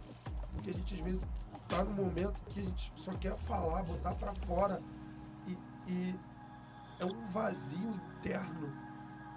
[0.53, 1.27] Porque a gente às vezes
[1.69, 4.83] tá num momento que a gente só quer falar, botar pra fora.
[5.47, 5.59] E,
[5.91, 6.21] e
[7.01, 8.73] é um vazio interno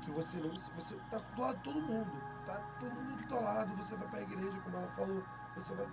[0.04, 0.52] que você não.
[0.54, 2.37] Você tá do lado de todo mundo.
[2.48, 5.24] Tá todo mundo do teu lado, você vai pra igreja, como ela falou,
[5.56, 5.88] você vai.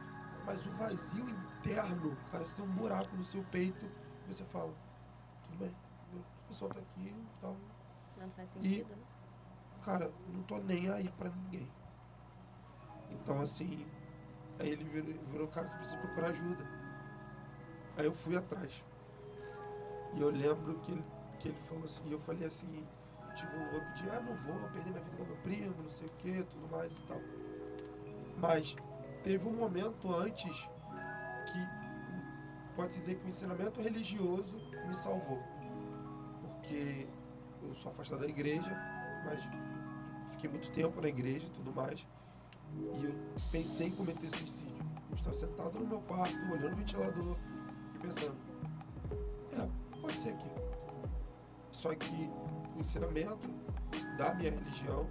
[0.46, 3.84] Mas o vazio interno, parece ter um buraco no seu peito,
[4.28, 4.72] e você fala,
[5.42, 5.74] tudo bem,
[6.14, 7.56] o pessoal tá aqui e tal.
[8.18, 9.02] Não faz E- sentido, né?
[9.84, 11.68] Cara, não tô nem aí pra ninguém.
[13.10, 13.86] Então assim,
[14.60, 16.64] aí ele virou, virou cara, você precisa procurar ajuda.
[17.98, 18.84] Aí eu fui atrás.
[20.14, 21.04] E eu lembro que ele,
[21.40, 22.86] que ele falou assim, e eu falei assim,
[23.34, 26.10] tipo, eu pedi, ah, não vou perder minha vida com meu primo, não sei o
[26.10, 27.20] que, tudo mais e tal.
[28.38, 28.76] Mas
[29.22, 30.68] teve um momento antes
[31.46, 35.42] que pode dizer que o ensinamento religioso me salvou.
[36.40, 37.06] Porque
[37.62, 38.70] eu sou afastado da igreja,
[39.24, 39.40] mas
[40.32, 42.06] fiquei muito tempo na igreja e tudo mais.
[42.76, 43.14] E eu
[43.50, 44.74] pensei em cometer suicídio.
[45.10, 47.36] Eu estava sentado no meu quarto, olhando o ventilador
[47.94, 48.36] e pensando,
[49.52, 50.48] é, pode ser aqui.
[51.70, 52.30] Só que
[52.74, 53.50] o ensinamento
[54.16, 55.06] da minha religião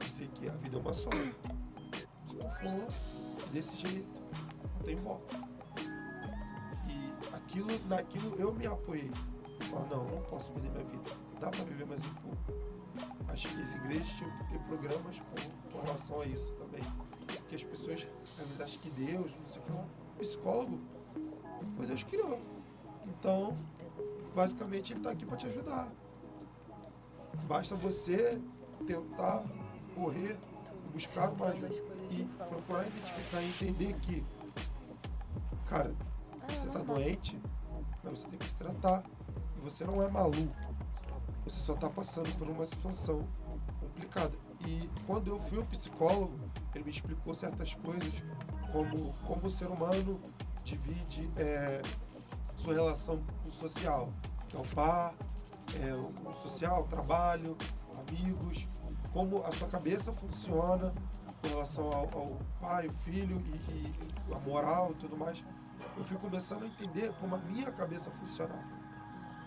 [0.00, 1.10] dizia que a vida é uma só.
[1.10, 4.08] Se tu for desse jeito,
[4.76, 5.36] não tem volta.
[6.88, 9.10] E aquilo, naquilo eu me apoiei.
[9.70, 11.10] Falar, não, não posso perder minha vida.
[11.40, 12.60] Dá para viver mais um pouco.
[13.28, 16.80] Acho que as igrejas tinham que ter programas com, com relação a isso também.
[17.26, 18.06] Porque as pessoas
[18.38, 19.86] às vezes acham que Deus, não sei o que lá,
[20.18, 20.80] psicólogo,
[21.76, 22.40] foi Deus que criou.
[23.06, 23.56] Então,
[24.34, 25.88] basicamente ele está aqui para te ajudar.
[27.46, 28.40] Basta você
[28.86, 29.44] tentar
[29.94, 30.38] correr,
[30.92, 31.74] buscar uma ajuda
[32.10, 34.24] e procurar identificar e entender que,
[35.68, 35.94] cara,
[36.48, 37.40] você está doente,
[38.02, 39.04] mas você tem que se tratar.
[39.56, 40.54] E você não é maluco.
[41.44, 43.26] Você só está passando por uma situação
[43.80, 44.36] complicada.
[44.66, 46.38] E quando eu fui ao psicólogo,
[46.74, 48.22] ele me explicou certas coisas,
[48.72, 50.20] como como o ser humano
[50.64, 51.80] divide é,
[52.56, 54.12] sua relação com o social,
[54.48, 55.14] que é o par,
[55.76, 57.56] é, o social, o trabalho,
[58.08, 58.66] amigos,
[59.12, 60.92] como a sua cabeça funciona
[61.40, 63.72] com relação ao, ao pai, o filho e,
[64.28, 65.42] e a moral e tudo mais.
[65.96, 68.80] Eu fui começando a entender como a minha cabeça funcionava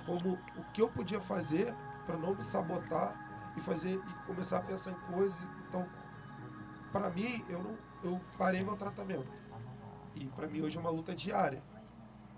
[0.06, 1.74] como o que eu podia fazer
[2.06, 5.38] para não me sabotar e fazer e começar a pensar em coisas.
[5.68, 5.88] Então,
[6.92, 9.32] para mim, eu não eu parei meu tratamento.
[10.14, 11.64] E para mim hoje é uma luta diária.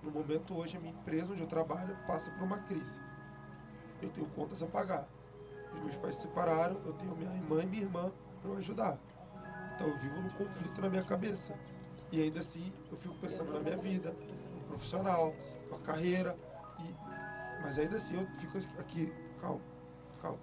[0.03, 3.01] No momento hoje a minha empresa onde eu trabalho passa por uma crise.
[4.01, 5.07] Eu tenho contas a pagar.
[5.73, 8.97] Os meus pais se separaram, eu tenho minha irmã e minha irmã para eu ajudar.
[9.75, 11.53] Então eu vivo num conflito na minha cabeça.
[12.11, 14.15] E ainda assim eu fico pensando na minha vida,
[14.53, 15.33] no profissional,
[15.69, 16.37] na carreira.
[16.79, 17.15] E
[17.61, 19.61] mas ainda assim eu fico aqui, calma,
[20.21, 20.37] calma.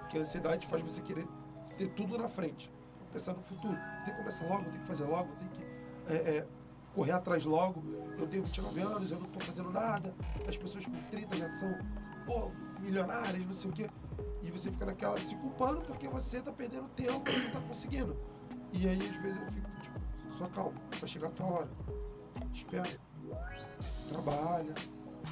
[0.00, 1.26] Porque a ansiedade faz você querer
[1.76, 2.70] ter tudo na frente.
[3.12, 3.78] Pensar no futuro.
[4.04, 6.46] Tem que começar logo, tem que fazer logo, tem que é, é,
[6.94, 7.82] correr atrás logo.
[8.18, 10.14] Eu tenho 29 anos, eu não estou fazendo nada.
[10.48, 11.78] As pessoas com 30 já são,
[12.26, 13.90] pô, milionárias, não sei o quê.
[14.42, 18.16] E você fica naquela se culpando porque você está perdendo tempo e não está conseguindo.
[18.72, 19.98] E aí às vezes eu fico, tipo,
[20.38, 21.70] só calma, vai chegar a tua hora.
[22.52, 22.98] Espera.
[24.08, 24.74] Trabalha,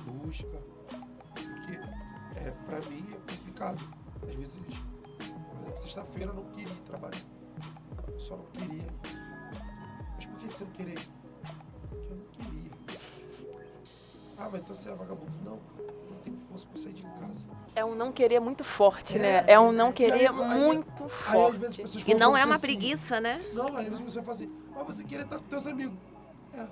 [0.07, 0.47] busca.
[1.35, 1.79] Porque
[2.39, 3.79] é, pra mim é complicado.
[4.23, 7.23] Às vezes, por exemplo, sexta-feira eu não queria trabalhar.
[8.09, 8.87] Eu só não queria.
[10.15, 10.99] Mas por que você não queria?
[11.89, 12.56] Porque eu não queria.
[14.39, 15.33] Ah, mas então você é vagabundo.
[15.45, 15.59] Não,
[16.11, 17.51] não tenho força pra sair de casa.
[17.75, 19.45] É um não querer muito forte, É, né?
[19.47, 21.59] É um não aí- querer aí- muito Aí forte.
[21.83, 23.45] pessoas E não é uma assim, preguiça, né?
[23.53, 25.97] Não, aí às vezes você fala assim, mas você queria estar com teus amigos.
[26.53, 26.67] É.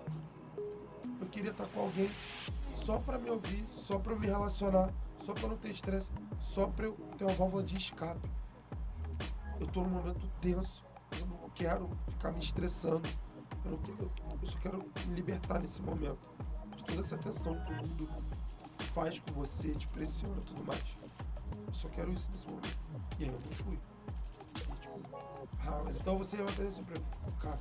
[1.20, 2.11] Eu queria estar com alguém
[2.74, 4.90] só pra me ouvir, só pra eu me relacionar,
[5.24, 8.29] só pra eu não ter estresse, só pra eu ter uma válvula de escape.
[9.61, 10.85] Eu tô num momento tenso,
[11.18, 13.09] eu não quero ficar me estressando.
[13.64, 13.79] Eu, não
[14.42, 16.18] eu só quero me libertar nesse momento.
[16.76, 18.08] De toda essa tensão que o mundo
[18.94, 20.82] faz com você, te pressiona e tudo mais.
[21.66, 22.78] Eu só quero isso nesse momento.
[23.18, 23.78] E aí eu fui.
[24.54, 25.00] Tipo,
[25.66, 27.06] ah, mas então você vai fazer assim pra mim.
[27.40, 27.58] Cara,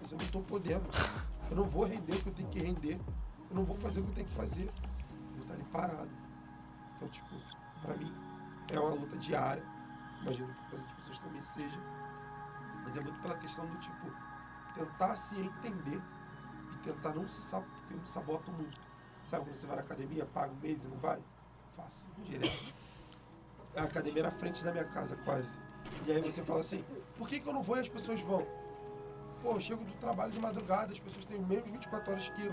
[0.00, 0.84] mas eu não tô podendo.
[1.50, 3.00] Eu não vou render o que eu tenho que render.
[3.50, 4.64] Eu não vou fazer o que eu tenho que fazer.
[4.64, 6.10] Eu vou estar ali parado.
[6.96, 7.28] Então, tipo,
[7.82, 8.12] pra mim,
[8.72, 9.62] é uma luta diária.
[10.22, 11.78] Imagino que para outras pessoas também seja.
[12.84, 14.10] Mas é muito pela questão do tipo,
[14.74, 16.00] tentar se entender
[16.72, 18.78] e tentar não se sabotar, eu me saboto muito.
[19.30, 21.20] Sabe quando você vai na academia, paga um mês e não vai?
[21.76, 22.74] Faço, direto.
[23.76, 25.56] A academia era frente da minha casa, quase.
[26.06, 26.84] E aí você fala assim,
[27.16, 28.46] por que, que eu não vou e as pessoas vão?
[29.42, 32.52] Pô, eu chego do trabalho de madrugada, as pessoas têm mesmo 24 horas que eu.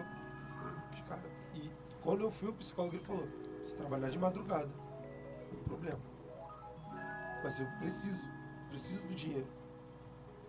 [0.93, 1.21] Os cara,
[1.53, 1.69] e
[2.01, 3.27] quando eu fui, o psicólogo ele falou,
[3.63, 5.99] você trabalhar de madrugada, não tem problema.
[7.43, 8.27] Mas eu preciso,
[8.69, 9.47] preciso do dinheiro.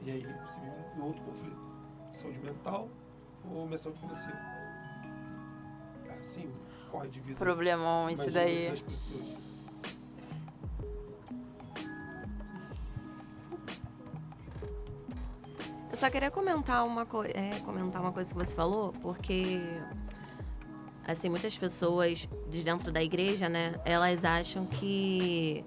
[0.00, 1.56] E aí você vive um outro conflito.
[2.12, 2.88] Saúde mental
[3.44, 4.51] ou minha saúde financeira.
[6.22, 6.48] Assim,
[6.88, 7.36] corre de vida.
[7.36, 8.70] Problemão esse daí.
[8.70, 9.42] das pessoas.
[15.90, 19.60] Eu só queria comentar uma, co é, comentar uma coisa que você falou, porque
[21.04, 25.64] assim, muitas pessoas de dentro da igreja, né, elas acham que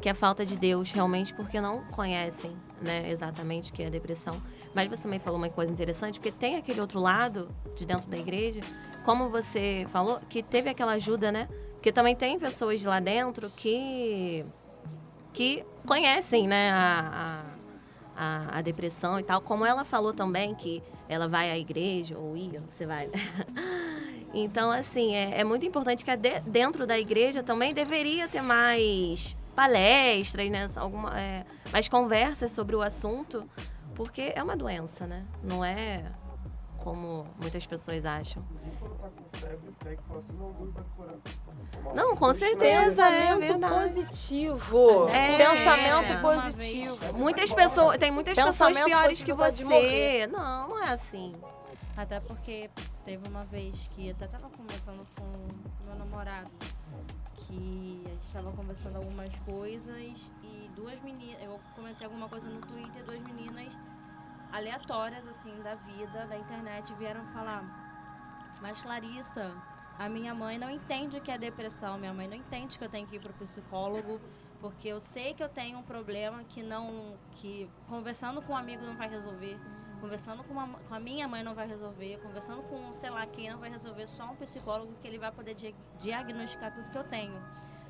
[0.00, 4.42] que é falta de Deus realmente porque não conhecem, né, exatamente o que é depressão.
[4.74, 8.16] Mas você também falou uma coisa interessante, porque tem aquele outro lado de dentro da
[8.16, 8.60] igreja,
[9.04, 11.48] como você falou, que teve aquela ajuda, né?
[11.74, 14.44] Porque também tem pessoas lá dentro que
[15.34, 17.42] que conhecem, né, a,
[18.16, 19.40] a, a, depressão e tal.
[19.40, 23.10] Como ela falou também que ela vai à igreja, ou ia, você vai.
[24.32, 29.36] então, assim, é, é muito importante que de, dentro da igreja também deveria ter mais
[29.54, 30.66] palestras, né?
[30.76, 33.44] Alguma, é, mais conversas sobre o assunto,
[33.94, 35.24] porque é uma doença, né?
[35.42, 36.04] Não é
[36.78, 38.44] como muitas pessoas acham.
[41.94, 43.94] Não, com certeza, é verdade.
[43.94, 45.08] positivo.
[45.08, 46.20] É, Pensamento é.
[46.20, 47.14] positivo.
[47.14, 50.28] Muitas pessoas, tem muitas pessoas piores que você.
[50.30, 51.34] Não, não é assim.
[51.96, 52.68] Até porque
[53.04, 56.50] teve uma vez que eu até tava conversando com meu namorado,
[57.46, 59.96] que a gente tava conversando algumas coisas
[60.42, 63.72] e duas meninas, eu comentei alguma coisa no Twitter, duas meninas
[64.52, 67.62] aleatórias, assim, da vida, da internet, vieram falar,
[68.62, 69.52] mas Larissa,
[69.98, 72.88] a minha mãe não entende o que é depressão, minha mãe não entende que eu
[72.88, 74.20] tenho que ir pro psicólogo,
[74.60, 78.84] porque eu sei que eu tenho um problema que não, que conversando com um amigo
[78.84, 79.58] não vai resolver,
[80.04, 83.50] conversando com, uma, com a minha mãe não vai resolver, conversando com sei lá quem
[83.50, 87.04] não vai resolver, só um psicólogo que ele vai poder di diagnosticar tudo que eu
[87.04, 87.32] tenho.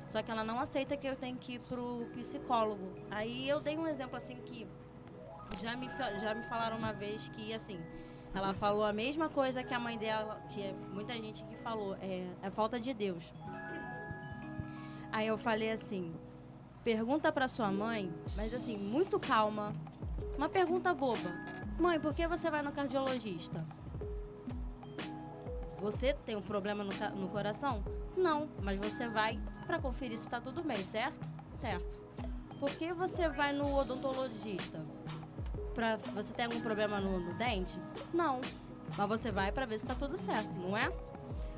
[0.07, 2.93] Só que ela não aceita que eu tenho que ir pro psicólogo.
[3.11, 4.65] Aí eu dei um exemplo assim que
[5.59, 5.89] já me,
[6.21, 7.77] já me falaram uma vez que assim,
[8.33, 11.97] ela falou a mesma coisa que a mãe dela, que é muita gente que falou,
[12.01, 13.25] é a falta de Deus.
[15.11, 16.15] Aí eu falei assim,
[16.81, 19.75] pergunta pra sua mãe, mas assim, muito calma.
[20.37, 21.54] Uma pergunta boba.
[21.77, 23.65] Mãe, por que você vai no cardiologista?
[25.81, 27.83] Você tem um problema no, no coração?
[28.15, 31.19] Não, mas você vai pra conferir se tá tudo bem, certo?
[31.53, 31.99] Certo.
[32.59, 34.81] Por que você vai no odontologista?
[35.73, 37.77] Pra, você tem algum problema no, no dente?
[38.13, 38.39] Não.
[38.97, 40.89] Mas você vai pra ver se tá tudo certo, não é?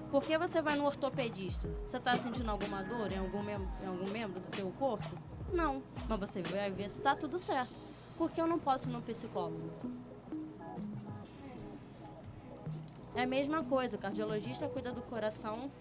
[0.09, 1.67] Por que você vai no ortopedista?
[1.85, 5.07] Você tá sentindo alguma dor em algum, mem em algum membro do teu corpo?
[5.53, 5.83] Não.
[6.09, 7.73] Mas você vai ver se tá tudo certo.
[8.17, 9.69] Por que eu não posso ir no psicólogo?
[13.17, 15.71] É a mesma coisa, o cardiologista cuida do coração,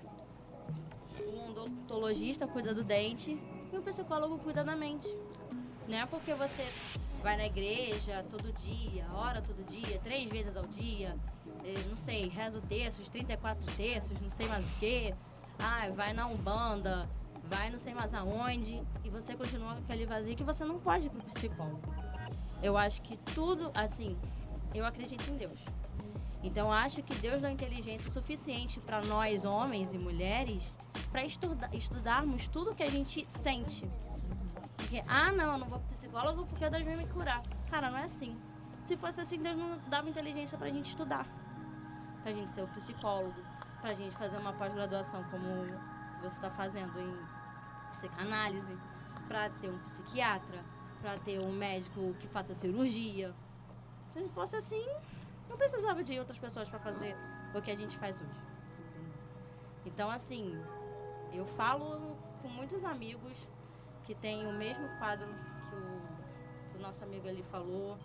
[1.21, 3.39] o odontologista cuida do dente
[3.71, 5.07] e o psicólogo cuida da mente.
[5.87, 6.67] Não é porque você
[7.23, 11.15] vai na igreja todo dia, ora todo dia, três vezes ao dia,
[11.63, 15.15] eh, não sei, reza o terço, os 34 terços, não sei mais o quê.
[15.59, 17.07] Ah, vai na Umbanda,
[17.45, 21.09] vai não sei mais aonde, e você continua com aquele vazio que você não pode
[21.09, 21.83] ir pro psicólogo.
[22.63, 24.17] Eu acho que tudo, assim,
[24.75, 25.76] eu acredito em Deus.
[26.43, 30.73] Então acho que Deus dá inteligência suficiente para nós, homens e mulheres,
[31.11, 33.89] para estuda estudarmos tudo que a gente sente.
[34.77, 37.43] Porque, ah, não, eu não vou pro psicólogo porque Deus vai me curar.
[37.71, 38.37] Cara, não é assim.
[38.85, 41.27] Se fosse assim, Deus não dava inteligência pra gente estudar.
[42.23, 43.35] Pra gente ser o psicólogo,
[43.81, 45.47] pra gente fazer uma pós-graduação como
[46.21, 47.17] você está fazendo em
[47.91, 48.79] psicanálise,
[49.27, 50.65] pra ter um psiquiatra,
[51.01, 53.35] pra ter um médico que faça cirurgia.
[54.13, 54.87] Se fosse assim,
[55.57, 57.17] não precisava de outras pessoas para fazer
[57.55, 58.41] o que a gente faz hoje.
[59.87, 60.55] Então, assim,
[61.33, 63.33] eu falo com muitos amigos
[64.05, 67.97] que têm o mesmo quadro que o, que o nosso amigo ali falou,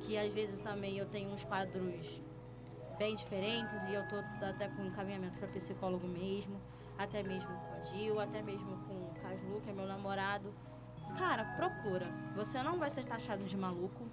[0.00, 2.20] que às vezes também eu tenho uns quadros
[2.98, 6.60] bem diferentes e eu tô até com encaminhamento para psicólogo mesmo,
[6.98, 10.52] até mesmo com a Gil, até mesmo com o Caslu, que é meu namorado.
[11.16, 12.06] Cara, procura.
[12.34, 14.04] Você não vai ser taxado de maluco.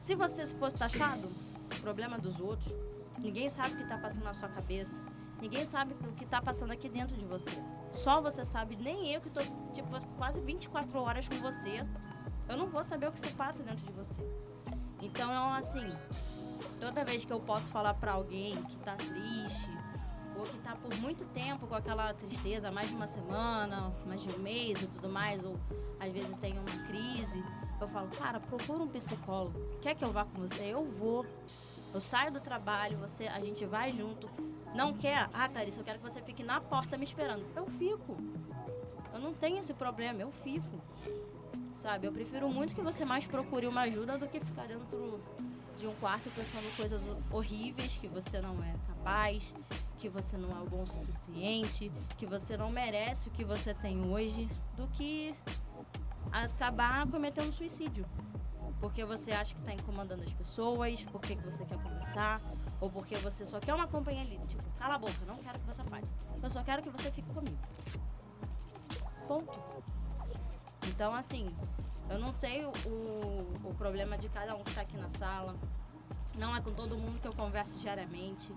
[0.00, 1.30] Se você fosse taxado,
[1.80, 2.72] problema dos outros.
[3.18, 5.02] Ninguém sabe o que está passando na sua cabeça.
[5.40, 7.50] Ninguém sabe o que está passando aqui dentro de você.
[7.92, 11.84] Só você sabe, nem eu que estou tipo, quase 24 horas com você,
[12.48, 14.22] eu não vou saber o que se passa dentro de você.
[15.02, 15.92] Então, assim,
[16.80, 19.68] toda vez que eu posso falar para alguém que está triste,
[20.36, 24.30] ou que está por muito tempo com aquela tristeza, mais de uma semana, mais de
[24.34, 25.58] um mês e tudo mais, ou
[26.00, 27.44] às vezes tem uma crise,
[27.80, 29.58] eu falo, cara, procura um psicólogo.
[29.80, 30.64] Quer que eu vá com você?
[30.64, 31.26] Eu vou.
[31.92, 34.28] Eu saio do trabalho, você, a gente vai junto.
[34.74, 35.28] Não quer?
[35.32, 37.44] Ah, Thaís, eu quero que você fique na porta me esperando.
[37.54, 38.16] Eu fico.
[39.12, 40.80] Eu não tenho esse problema, eu fico.
[41.74, 42.06] Sabe?
[42.06, 45.20] Eu prefiro muito que você mais procure uma ajuda do que ficar dentro
[45.78, 49.54] de um quarto pensando coisas horríveis que você não é capaz,
[49.98, 54.00] que você não é bom o suficiente, que você não merece o que você tem
[54.10, 55.34] hoje, do que
[56.32, 58.06] acabar cometendo suicídio
[58.84, 62.38] porque você acha que está incomodando as pessoas, porque que você quer conversar,
[62.78, 64.38] ou porque você só quer uma companhia ali.
[64.46, 66.06] Tipo, cala a boca, não quero que você fale.
[66.42, 67.56] Eu só quero que você fique comigo.
[69.26, 69.58] Ponto.
[70.86, 71.48] Então, assim,
[72.10, 75.56] eu não sei o, o, o problema de cada um que está aqui na sala.
[76.34, 78.52] Não é com todo mundo que eu converso diariamente.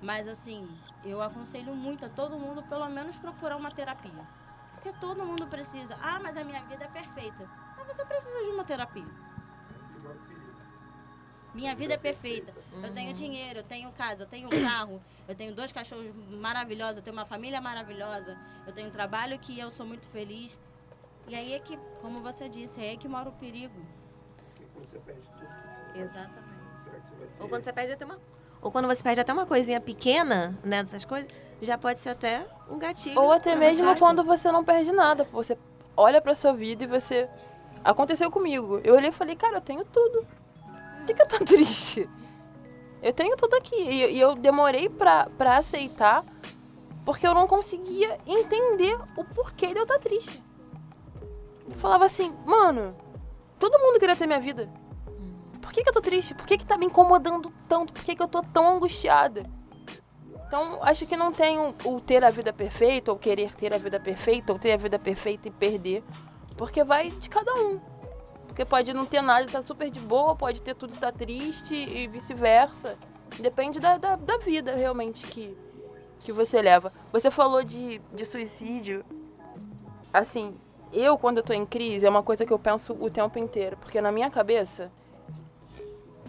[0.00, 0.68] Mas, assim,
[1.04, 4.24] eu aconselho muito a todo mundo, pelo menos, procurar uma terapia.
[4.86, 5.96] Porque todo mundo precisa.
[6.00, 7.50] Ah, mas a minha vida é perfeita.
[7.76, 9.04] Mas você precisa de uma terapia.
[11.52, 12.54] Minha vida é perfeita.
[12.72, 16.98] Eu tenho dinheiro, eu tenho casa, eu tenho um carro, eu tenho dois cachorros maravilhosos,
[16.98, 20.56] eu tenho uma família maravilhosa, eu tenho um trabalho que eu sou muito feliz.
[21.26, 23.74] E aí é que, como você disse, é aí que mora o perigo.
[24.36, 25.48] Porque você perde tudo.
[25.92, 26.76] Você Exatamente.
[26.76, 26.90] Você?
[27.40, 28.20] Ou quando você perde até uma.
[28.62, 31.28] Ou quando você perde até uma coisinha pequena, né, dessas coisas,
[31.62, 33.20] já pode ser até um gatilho.
[33.20, 33.98] Ou até mesmo você.
[33.98, 35.24] quando você não perde nada.
[35.32, 35.56] Você
[35.96, 37.28] olha pra sua vida e você.
[37.84, 38.80] Aconteceu comigo.
[38.84, 40.26] Eu olhei e falei, cara, eu tenho tudo.
[40.98, 42.08] Por que, que eu tô triste?
[43.02, 43.76] Eu tenho tudo aqui.
[43.76, 46.24] E, e eu demorei pra, pra aceitar
[47.06, 50.42] porque eu não conseguia entender o porquê de eu estar triste.
[51.70, 52.88] Eu falava assim, mano,
[53.60, 54.68] todo mundo queria ter minha vida.
[55.62, 56.34] Por que, que eu tô triste?
[56.34, 57.92] Por que, que tá me incomodando tanto?
[57.92, 59.44] Por que, que eu tô tão angustiada?
[60.46, 63.78] Então, acho que não tem o, o ter a vida perfeita, ou querer ter a
[63.78, 66.04] vida perfeita, ou ter a vida perfeita e perder.
[66.56, 67.80] Porque vai de cada um.
[68.46, 71.10] Porque pode não ter nada e tá super de boa, pode ter tudo e tá
[71.10, 72.96] triste e vice-versa.
[73.40, 75.56] Depende da, da, da vida, realmente, que,
[76.20, 76.92] que você leva.
[77.12, 79.04] Você falou de, de suicídio.
[80.14, 80.56] Assim,
[80.92, 83.76] eu, quando eu tô em crise, é uma coisa que eu penso o tempo inteiro.
[83.76, 84.90] Porque na minha cabeça,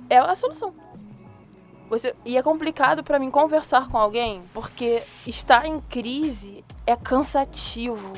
[0.09, 0.73] é a solução.
[1.89, 8.13] Você, e é complicado pra mim conversar com alguém, porque estar em crise é cansativo.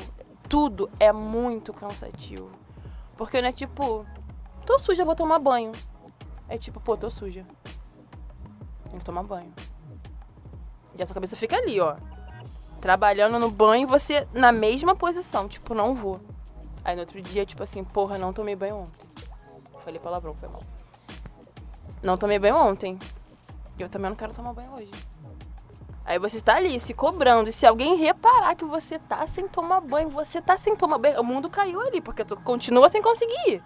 [0.48, 2.50] Tudo é muito cansativo.
[3.16, 4.04] Porque não é tipo,
[4.66, 5.70] tô suja, vou tomar banho.
[6.48, 7.46] É tipo, pô, tô suja.
[8.90, 9.52] Tem que tomar banho.
[10.98, 11.96] E a sua cabeça fica ali, ó.
[12.80, 16.20] Trabalhando no banho, você na mesma posição, tipo, não vou.
[16.84, 19.06] Aí no outro dia, tipo assim, porra, não tomei banho ontem.
[19.84, 20.62] Falei palavrão, foi mal.
[22.02, 22.98] Não tomei banho ontem.
[23.82, 24.90] Eu também não quero tomar banho hoje.
[26.04, 27.48] Aí você está ali se cobrando.
[27.48, 31.20] E se alguém reparar que você tá sem tomar banho, você tá sem tomar banho,
[31.20, 33.62] o mundo caiu ali, porque tu continua sem conseguir.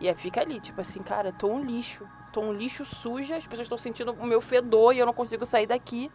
[0.00, 2.06] E aí fica ali, tipo assim, cara, tô um lixo.
[2.32, 5.44] Tô um lixo suja, as pessoas estão sentindo o meu fedor e eu não consigo
[5.44, 6.10] sair daqui.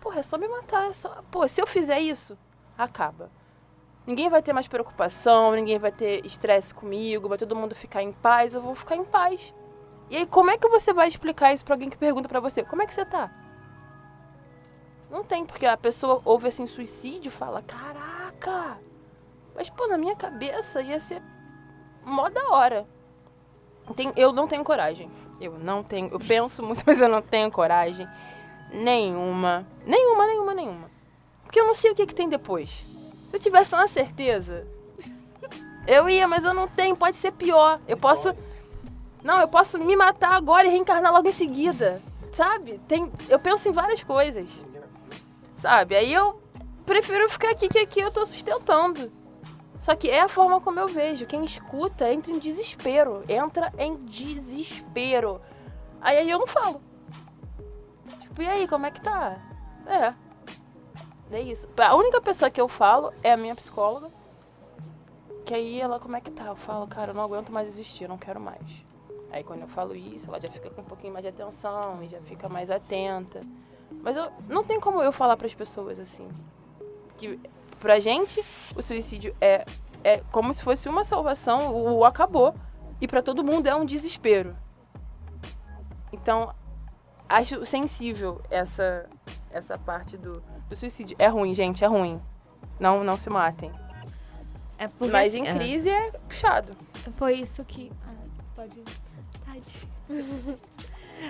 [0.00, 0.90] Porra, é só me matar.
[0.90, 1.22] É só...
[1.30, 2.38] Pô, se eu fizer isso,
[2.78, 3.30] acaba.
[4.06, 8.12] Ninguém vai ter mais preocupação, ninguém vai ter estresse comigo, vai todo mundo ficar em
[8.12, 9.52] paz, eu vou ficar em paz.
[10.14, 12.62] E aí, como é que você vai explicar isso pra alguém que pergunta pra você,
[12.62, 13.32] como é que você tá?
[15.10, 18.78] Não tem, porque a pessoa ouve assim suicídio e fala, caraca!
[19.56, 21.20] Mas, pô, na minha cabeça ia ser
[22.04, 22.86] mó da hora.
[23.96, 25.10] Tem, eu não tenho coragem.
[25.40, 26.08] Eu não tenho.
[26.12, 28.06] Eu penso muito, mas eu não tenho coragem.
[28.70, 29.66] Nenhuma.
[29.84, 30.90] Nenhuma, nenhuma, nenhuma.
[31.42, 32.68] Porque eu não sei o que, que tem depois.
[32.68, 34.64] Se eu tivesse uma certeza,
[35.88, 36.96] eu ia, mas eu não tenho.
[36.96, 37.80] Pode ser pior.
[37.88, 38.32] Eu posso.
[39.24, 42.02] Não, eu posso me matar agora e reencarnar logo em seguida.
[42.30, 42.78] Sabe?
[42.86, 44.50] Tem, eu penso em várias coisas.
[45.56, 45.96] Sabe?
[45.96, 46.42] Aí eu
[46.84, 49.10] prefiro ficar aqui, que aqui eu tô sustentando.
[49.80, 51.24] Só que é a forma como eu vejo.
[51.24, 53.24] Quem escuta entra em desespero.
[53.26, 55.40] Entra em desespero.
[56.02, 56.82] Aí, aí eu não falo.
[58.20, 59.38] Tipo, e aí, como é que tá?
[59.86, 60.14] É.
[61.34, 61.66] É isso.
[61.78, 64.10] A única pessoa que eu falo é a minha psicóloga.
[65.46, 66.44] Que aí ela, como é que tá?
[66.44, 68.84] Eu falo, cara, eu não aguento mais existir, não quero mais.
[69.34, 72.08] Aí quando eu falo isso, ela já fica com um pouquinho mais de atenção e
[72.08, 73.40] já fica mais atenta.
[74.00, 76.28] Mas eu, não tem como eu falar para as pessoas assim.
[77.16, 77.40] Que
[77.80, 78.44] pra gente,
[78.76, 79.66] o suicídio é,
[80.04, 82.54] é como se fosse uma salvação, o, o acabou.
[83.00, 84.56] E para todo mundo é um desespero.
[86.12, 86.54] Então,
[87.28, 89.10] acho sensível essa,
[89.50, 91.16] essa parte do, do suicídio.
[91.18, 92.20] É ruim, gente, é ruim.
[92.78, 93.72] Não, não se matem.
[94.78, 95.52] É porque, Mas assim, em é.
[95.54, 96.76] crise é puxado.
[97.16, 97.90] Foi isso que.
[98.06, 98.14] Ah,
[98.54, 99.03] pode ir.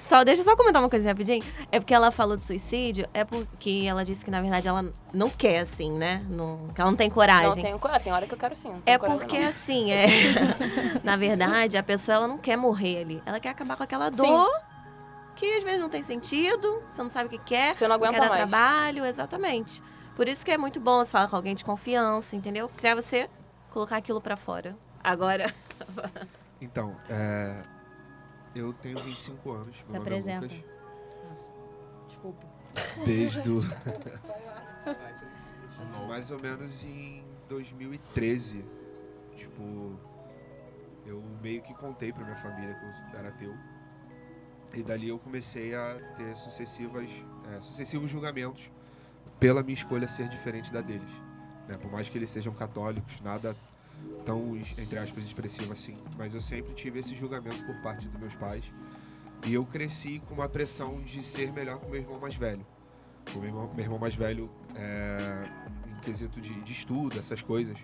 [0.02, 1.44] Só, deixa eu só comentar uma coisa rapidinho.
[1.70, 5.30] É porque ela falou de suicídio, é porque ela disse que, na verdade, ela não
[5.30, 6.24] quer, assim, né?
[6.28, 7.62] Não, que ela não tem Não coragem.
[7.62, 8.02] tenho coragem.
[8.04, 8.70] Tem hora que eu quero sim.
[8.72, 9.48] não É porque, não.
[9.48, 10.06] assim, é...
[11.04, 13.22] na verdade, a pessoa ela não quer morrer ali.
[13.24, 14.22] Ela quer acabar com aquela Sim.
[14.22, 14.50] dor
[15.36, 18.14] que às vezes não tem sentido, você não sabe o que quer, Você não aguenta
[18.14, 18.48] quer dar mais.
[18.50, 19.82] trabalho, exatamente.
[20.16, 22.68] Por isso que é muito bom você falar com alguém de confiança, entendeu?
[22.80, 23.28] Pra você
[23.70, 24.76] colocar aquilo pra fora.
[25.02, 25.54] Agora,
[26.60, 27.54] Então, é,
[28.54, 29.76] eu tenho 25 anos.
[29.76, 30.46] Se meu nome é apresenta.
[30.46, 30.64] Lucas.
[32.08, 32.46] Desculpa.
[33.04, 33.60] Desde o...
[36.08, 38.64] Mais ou menos em 2013.
[39.36, 39.98] Tipo,
[41.04, 43.54] eu meio que contei pra minha família que eu era ateu.
[44.72, 47.08] E dali eu comecei a ter sucessivas,
[47.52, 48.70] é, sucessivos julgamentos
[49.38, 51.10] pela minha escolha ser diferente da deles.
[51.68, 51.76] né?
[51.76, 53.56] Por mais que eles sejam católicos, nada
[54.24, 55.96] tão, entre aspas, expressivo assim.
[56.16, 58.64] Mas eu sempre tive esse julgamento por parte dos meus pais.
[59.46, 62.66] E eu cresci com uma pressão de ser melhor que o meu irmão mais velho.
[63.34, 65.48] O meu irmão, meu irmão mais velho, é,
[65.90, 67.76] em quesito de, de estudo, essas coisas,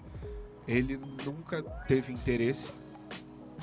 [0.67, 2.73] ele nunca teve interesse.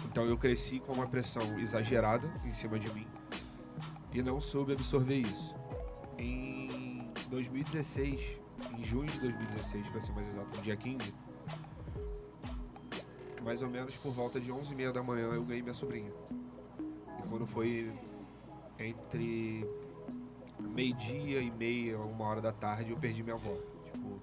[0.06, 3.08] Então eu cresci com uma pressão exagerada em cima de mim
[4.14, 5.56] e não soube absorver isso.
[6.18, 8.20] Em 2016,
[8.78, 11.14] em junho de 2016, para ser mais exato, no dia 15,
[13.48, 16.12] mais ou menos por volta de 11h30 da manhã eu ganhei minha sobrinha.
[17.18, 17.90] E quando foi
[18.78, 19.66] entre
[20.60, 23.56] meio-dia e meia, uma hora da tarde, eu perdi minha avó.
[23.94, 24.20] Tipo,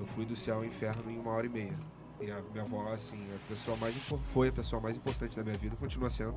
[0.00, 1.78] eu fui do céu ao inferno em uma hora e meia.
[2.20, 3.94] E a minha avó, assim, a pessoa mais
[4.32, 6.34] foi a pessoa mais importante da minha vida, continua sendo.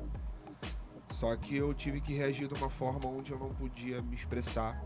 [1.10, 4.80] Só que eu tive que reagir de uma forma onde eu não podia me expressar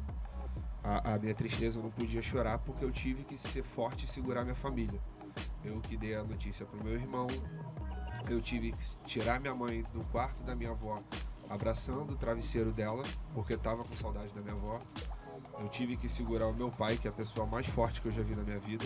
[0.83, 4.09] a, a minha tristeza, eu não podia chorar, porque eu tive que ser forte e
[4.09, 4.99] segurar minha família.
[5.65, 7.27] Eu que dei a notícia pro meu irmão,
[8.29, 11.03] eu tive que tirar minha mãe do quarto da minha avó,
[11.49, 13.03] abraçando o travesseiro dela,
[13.35, 14.81] porque tava com saudade da minha avó.
[15.59, 18.13] Eu tive que segurar o meu pai, que é a pessoa mais forte que eu
[18.13, 18.85] já vi na minha vida.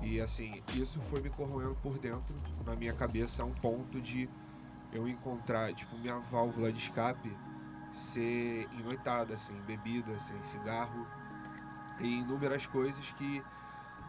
[0.00, 2.34] E assim, isso foi me corroendo por dentro,
[2.64, 4.28] na minha cabeça, a um ponto de
[4.92, 7.30] eu encontrar, tipo, minha válvula de escape
[7.92, 11.06] ser enoitada, sem bebida, sem cigarro
[12.00, 13.42] e inúmeras coisas que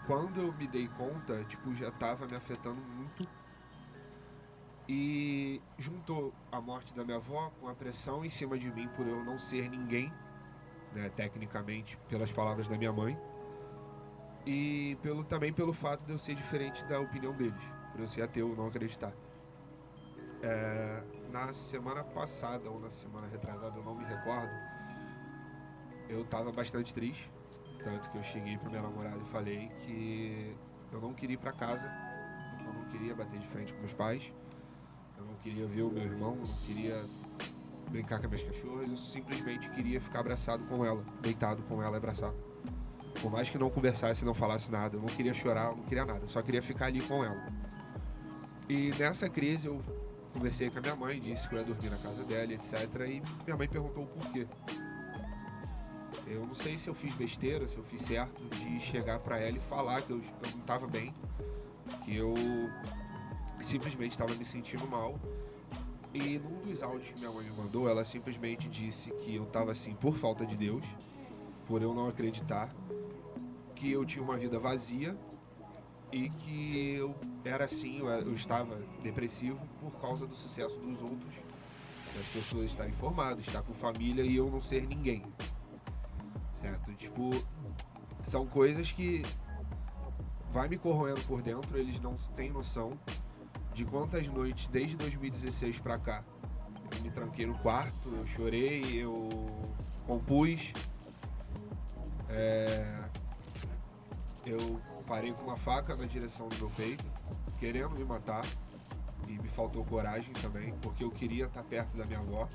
[0.10, 3.30] quando eu me dei conta, tipo, já tava me afetando muito.
[4.88, 9.06] E juntou a morte da minha avó com a pressão em cima de mim por
[9.06, 10.12] eu não ser ninguém,
[10.96, 13.16] né, tecnicamente, pelas palavras da minha mãe.
[14.48, 18.24] E pelo, também pelo fato de eu ser diferente da opinião deles, por eu ser
[18.24, 19.14] ateu, não acreditar.
[20.42, 24.50] É, na semana passada ou na semana retrasada, eu não me recordo,
[26.10, 27.30] eu tava bastante triste.
[27.84, 30.56] Tanto que eu cheguei pra minha namorada e falei que
[30.92, 31.90] eu não queria ir pra casa,
[32.66, 34.32] eu não queria bater de frente com meus pais,
[35.18, 37.06] eu não queria ver o meu irmão, eu não queria
[37.90, 41.96] brincar com as minhas cachorras, eu simplesmente queria ficar abraçado com ela, deitado com ela
[41.96, 42.36] e abraçado.
[43.22, 46.06] Por mais que não conversasse, não falasse nada, eu não queria chorar, eu não queria
[46.06, 47.52] nada, eu só queria ficar ali com ela.
[48.68, 49.82] E nessa crise eu
[50.34, 52.74] conversei com a minha mãe, disse que eu ia dormir na casa dela, etc.
[53.08, 54.48] E minha mãe perguntou o porquê.
[56.30, 59.58] Eu não sei se eu fiz besteira, se eu fiz certo de chegar pra ela
[59.58, 61.12] e falar que eu, eu não tava bem,
[62.06, 62.36] que eu
[63.62, 65.20] simplesmente estava me sentindo mal.
[66.14, 69.72] E num dos áudios que minha mãe me mandou, ela simplesmente disse que eu tava
[69.72, 70.84] assim por falta de Deus,
[71.68, 72.70] por eu não acreditar,
[73.76, 75.18] que eu tinha uma vida vazia
[76.12, 81.34] e que eu era assim, eu estava depressivo por causa do sucesso dos outros,
[82.16, 85.24] das pessoas estarem formadas, estar com família e eu não ser ninguém.
[86.60, 86.94] Certo?
[86.96, 87.32] Tipo,
[88.24, 89.24] são coisas que
[90.52, 93.00] vai me corroendo por dentro, eles não têm noção
[93.74, 96.24] de quantas noites desde 2016 pra cá
[96.92, 99.30] eu me tranquei no quarto, eu chorei, eu
[100.06, 100.74] compus.
[102.30, 103.10] É,
[104.46, 107.06] eu parei com uma faca na direção do meu peito,
[107.60, 108.46] querendo me matar.
[109.28, 112.48] E me faltou coragem também, porque eu queria estar perto da minha avó.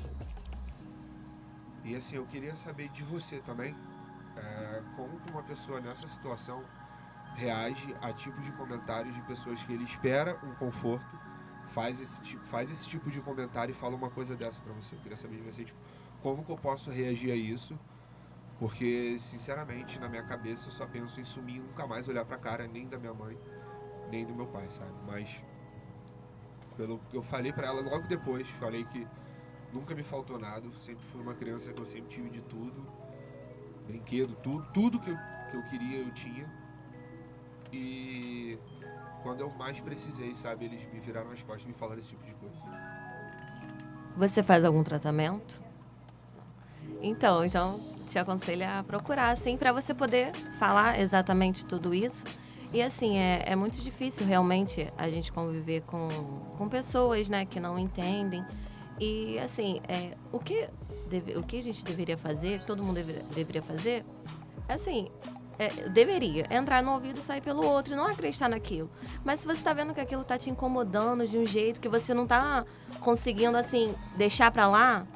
[1.85, 3.77] E assim, eu queria saber de você também,
[4.37, 6.63] é, como uma pessoa nessa situação
[7.37, 11.19] reage a tipos de comentários de pessoas que ele espera um conforto,
[11.69, 14.95] faz esse, tipo, faz esse tipo de comentário e fala uma coisa dessa pra você.
[14.95, 15.79] Eu queria saber de você, tipo,
[16.23, 17.79] como que eu posso reagir a isso?
[18.59, 22.39] Porque, sinceramente, na minha cabeça eu só penso em sumir e nunca mais olhar pra
[22.39, 23.37] cara nem da minha mãe,
[24.11, 24.93] nem do meu pai, sabe?
[25.07, 25.43] Mas,
[26.77, 29.07] pelo que eu falei pra ela logo depois, falei que
[29.73, 32.87] nunca me faltou nada, sempre fui uma criança que eu sempre tive de tudo,
[33.87, 35.19] brinquedo, tudo, tudo que eu,
[35.51, 36.47] que eu queria eu tinha.
[37.73, 38.59] E
[39.23, 42.25] quando eu mais precisei, sabe, eles me viraram as costas e me falaram esse tipo
[42.25, 42.57] de coisa.
[44.17, 45.63] Você faz algum tratamento?
[47.03, 52.25] Então, então te aconselho a procurar, assim, para você poder falar exatamente tudo isso.
[52.73, 56.09] E assim, é, é muito difícil realmente a gente conviver com,
[56.59, 58.45] com pessoas, né, que não entendem.
[58.99, 60.69] E assim, é, o, que
[61.09, 64.05] deve, o que a gente deveria fazer, todo mundo deve, deveria fazer,
[64.69, 65.11] é assim,
[65.59, 68.91] é, deveria entrar no ouvido e sair pelo outro, não acreditar naquilo.
[69.25, 72.13] Mas se você está vendo que aquilo está te incomodando de um jeito que você
[72.13, 72.65] não está
[73.01, 75.07] conseguindo assim deixar para lá,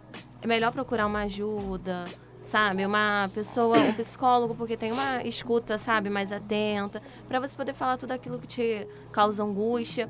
[0.41, 2.05] é melhor procurar uma ajuda,
[2.41, 2.85] sabe?
[2.87, 7.97] Uma pessoa, um psicólogo, porque tem uma escuta, sabe, mais atenta, para você poder falar
[7.97, 10.09] tudo aquilo que te causa angústia,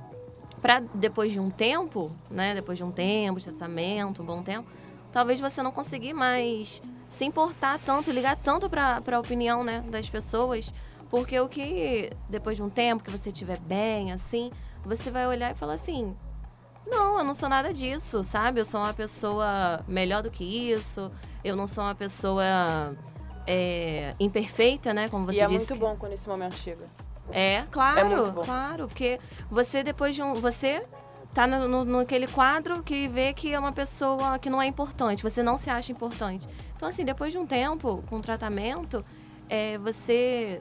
[0.61, 4.69] para depois de um tempo, né, depois de um tempo de tratamento, um bom tempo,
[5.13, 10.09] talvez você não conseguir mais se importar tanto, ligar tanto para a opinião, né, das
[10.09, 10.73] pessoas,
[11.11, 14.51] porque o que depois de um tempo que você estiver bem, assim,
[14.85, 16.15] você vai olhar e falar assim,
[16.87, 18.61] não, eu não sou nada disso, sabe?
[18.61, 21.11] Eu sou uma pessoa melhor do que isso.
[21.45, 22.97] Eu não sou uma pessoa
[23.47, 25.09] é, imperfeita, né?
[25.09, 25.73] Como você e é disse.
[25.73, 26.85] muito bom quando esse momento chega.
[27.31, 30.87] É, claro, É claro, porque você depois de um, você
[31.39, 35.23] tá no, no, naquele quadro que vê que é uma pessoa que não é importante,
[35.23, 36.49] você não se acha importante.
[36.75, 39.05] Então assim, depois de um tempo com tratamento,
[39.49, 40.61] é, você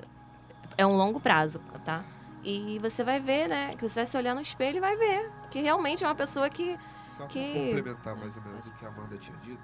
[0.77, 2.05] é um longo prazo, tá?
[2.43, 3.75] E você vai ver, né?
[3.75, 6.47] Que você vai se olhar no espelho e vai ver que realmente é uma pessoa
[6.47, 6.77] que
[7.17, 9.63] Só pra Que- complementar mais ou menos o que a Amanda tinha dito,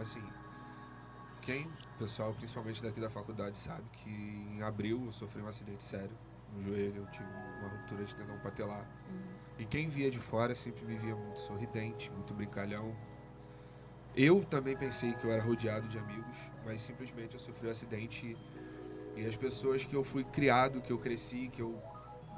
[0.00, 0.22] assim,
[1.42, 1.68] quem,
[1.98, 6.16] pessoal, principalmente daqui da faculdade, sabe que em abril eu sofri um acidente sério
[6.54, 7.28] no joelho, eu tive
[7.58, 8.84] uma ruptura de tendão patelar.
[9.58, 12.94] E quem via de fora sempre me via muito sorridente, muito brincalhão.
[14.14, 18.36] Eu também pensei que eu era rodeado de amigos, mas simplesmente eu sofri um acidente
[19.16, 21.80] e, e as pessoas que eu fui criado, que eu cresci, que eu,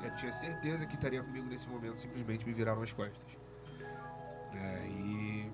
[0.02, 3.36] eu tinha certeza que estaria comigo nesse momento, simplesmente me viraram as costas.
[4.54, 5.50] É, e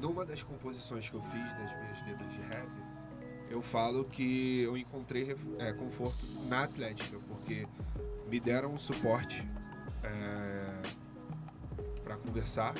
[0.00, 2.68] numa das composições que eu fiz das minhas letras de rap,
[3.50, 7.66] eu falo que eu encontrei é, conforto na Atlética, porque
[8.28, 9.46] me deram um suporte
[12.04, 12.74] para conversar.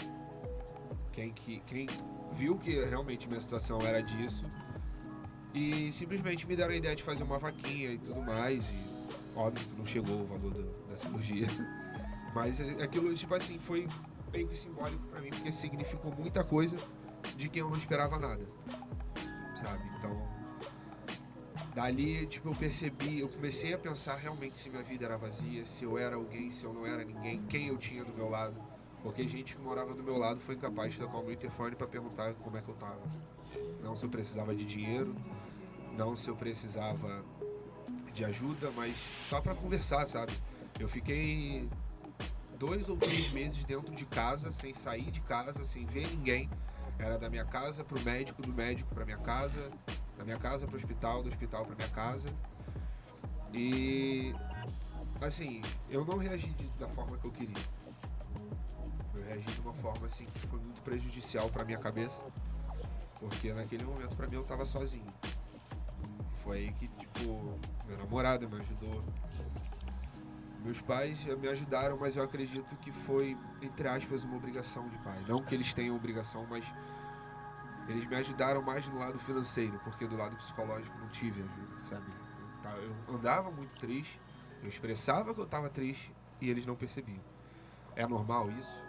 [1.12, 1.86] Quem, que, quem
[2.32, 4.44] viu que realmente minha situação era disso
[5.52, 8.68] e simplesmente me deram a ideia de fazer uma vaquinha e tudo mais.
[8.70, 11.46] E óbvio que não chegou o valor do- da cirurgia.
[12.34, 13.88] Mas é- aquilo, tipo assim, foi
[14.32, 16.76] meio que simbólico pra mim, porque significou muita coisa
[17.36, 18.46] de quem eu não esperava nada.
[19.56, 19.82] Sabe?
[19.98, 20.37] Então,
[21.78, 25.84] dali, tipo, eu percebi, eu comecei a pensar realmente se minha vida era vazia, se
[25.84, 28.56] eu era alguém, se eu não era ninguém, quem eu tinha do meu lado.
[29.00, 31.86] Porque gente que morava do meu lado foi incapaz de tocar o meu interfone pra
[31.86, 33.00] perguntar como é que eu tava.
[33.80, 35.14] Não se eu precisava de dinheiro,
[35.96, 37.24] não se eu precisava
[38.12, 38.96] de ajuda, mas
[39.28, 40.32] só pra conversar, sabe?
[40.80, 41.70] Eu fiquei
[42.58, 46.50] dois ou três meses dentro de casa, sem sair de casa, sem ver ninguém.
[46.98, 49.70] Era da minha casa pro médico, do médico pra minha casa,
[50.18, 52.28] da minha casa pro hospital, do hospital pra minha casa.
[53.54, 54.34] E
[55.22, 57.64] assim, eu não reagi da forma que eu queria.
[59.14, 62.20] Eu reagi de uma forma assim que foi muito prejudicial pra minha cabeça,
[63.18, 65.06] porque naquele momento pra mim eu tava sozinho.
[66.42, 69.02] Foi aí que tipo, meu namorado me ajudou,
[70.64, 75.24] meus pais me ajudaram, mas eu acredito que foi, entre aspas, uma obrigação de pai.
[75.28, 76.64] Não que eles tenham obrigação, mas
[77.88, 82.12] eles me ajudaram mais no lado financeiro, porque do lado psicológico não tive ajuda, sabe?
[82.38, 84.20] Eu, ta- eu andava muito triste,
[84.62, 87.24] eu expressava que eu estava triste e eles não percebiam.
[87.96, 88.84] É normal isso?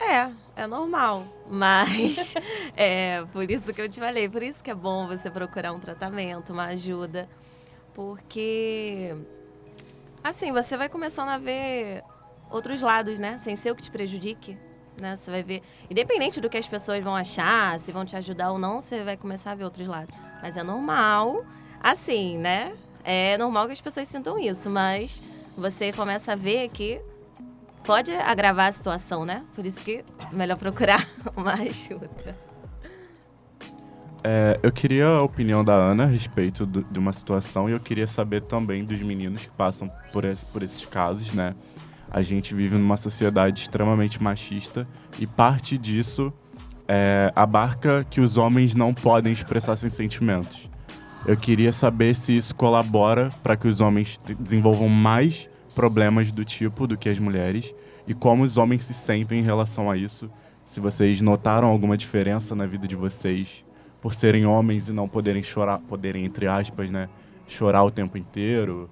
[0.00, 1.26] É, é normal.
[1.48, 2.34] Mas
[2.76, 5.80] é por isso que eu te falei, por isso que é bom você procurar um
[5.80, 7.28] tratamento, uma ajuda.
[7.94, 9.14] Porque
[10.22, 12.02] assim, você vai começando a ver
[12.50, 13.38] outros lados, né?
[13.38, 14.56] Sem ser o que te prejudique.
[15.00, 15.16] Né?
[15.16, 18.58] Você vai ver, independente do que as pessoas vão achar, se vão te ajudar ou
[18.58, 20.14] não, você vai começar a ver outros lados.
[20.42, 21.44] Mas é normal,
[21.80, 22.74] assim, né?
[23.04, 25.22] É normal que as pessoas sintam isso, mas
[25.56, 27.00] você começa a ver que
[27.84, 29.44] pode agravar a situação, né?
[29.54, 32.08] Por isso que é melhor procurar uma ajuda.
[34.24, 37.80] É, eu queria a opinião da Ana a respeito do, de uma situação e eu
[37.80, 41.54] queria saber também dos meninos que passam por, esse, por esses casos, né?
[42.12, 44.86] A gente vive numa sociedade extremamente machista
[45.18, 46.30] e parte disso
[46.86, 50.68] é, abarca que os homens não podem expressar seus sentimentos.
[51.24, 56.86] Eu queria saber se isso colabora para que os homens desenvolvam mais problemas do tipo
[56.86, 57.74] do que as mulheres
[58.06, 60.30] e como os homens se sentem em relação a isso.
[60.66, 63.64] Se vocês notaram alguma diferença na vida de vocês
[64.02, 67.08] por serem homens e não poderem chorar, poderem entre aspas, né,
[67.46, 68.90] chorar o tempo inteiro,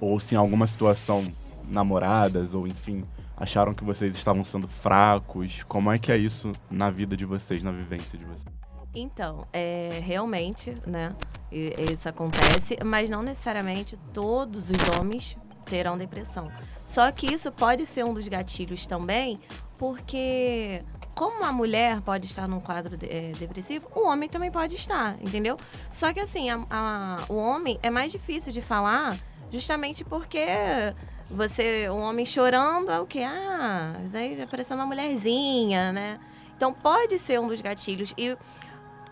[0.00, 1.24] ou se em alguma situação
[1.68, 3.04] namoradas ou enfim
[3.36, 7.62] acharam que vocês estavam sendo fracos, como é que é isso na vida de vocês,
[7.62, 8.54] na vivência de vocês?
[8.94, 11.16] Então, é, realmente, né,
[11.50, 16.50] isso acontece, mas não necessariamente todos os homens terão depressão.
[16.84, 19.40] Só que isso pode ser um dos gatilhos também,
[19.78, 20.80] porque
[21.14, 25.16] como a mulher pode estar num quadro de, é, depressivo, o homem também pode estar,
[25.20, 25.56] entendeu?
[25.90, 29.18] Só que assim, a, a, o homem é mais difícil de falar
[29.50, 30.46] justamente porque
[31.30, 33.22] você, um homem chorando é o que?
[33.22, 36.20] Ah, isso aí é parecendo uma mulherzinha, né?
[36.56, 38.14] Então pode ser um dos gatilhos.
[38.16, 38.36] E,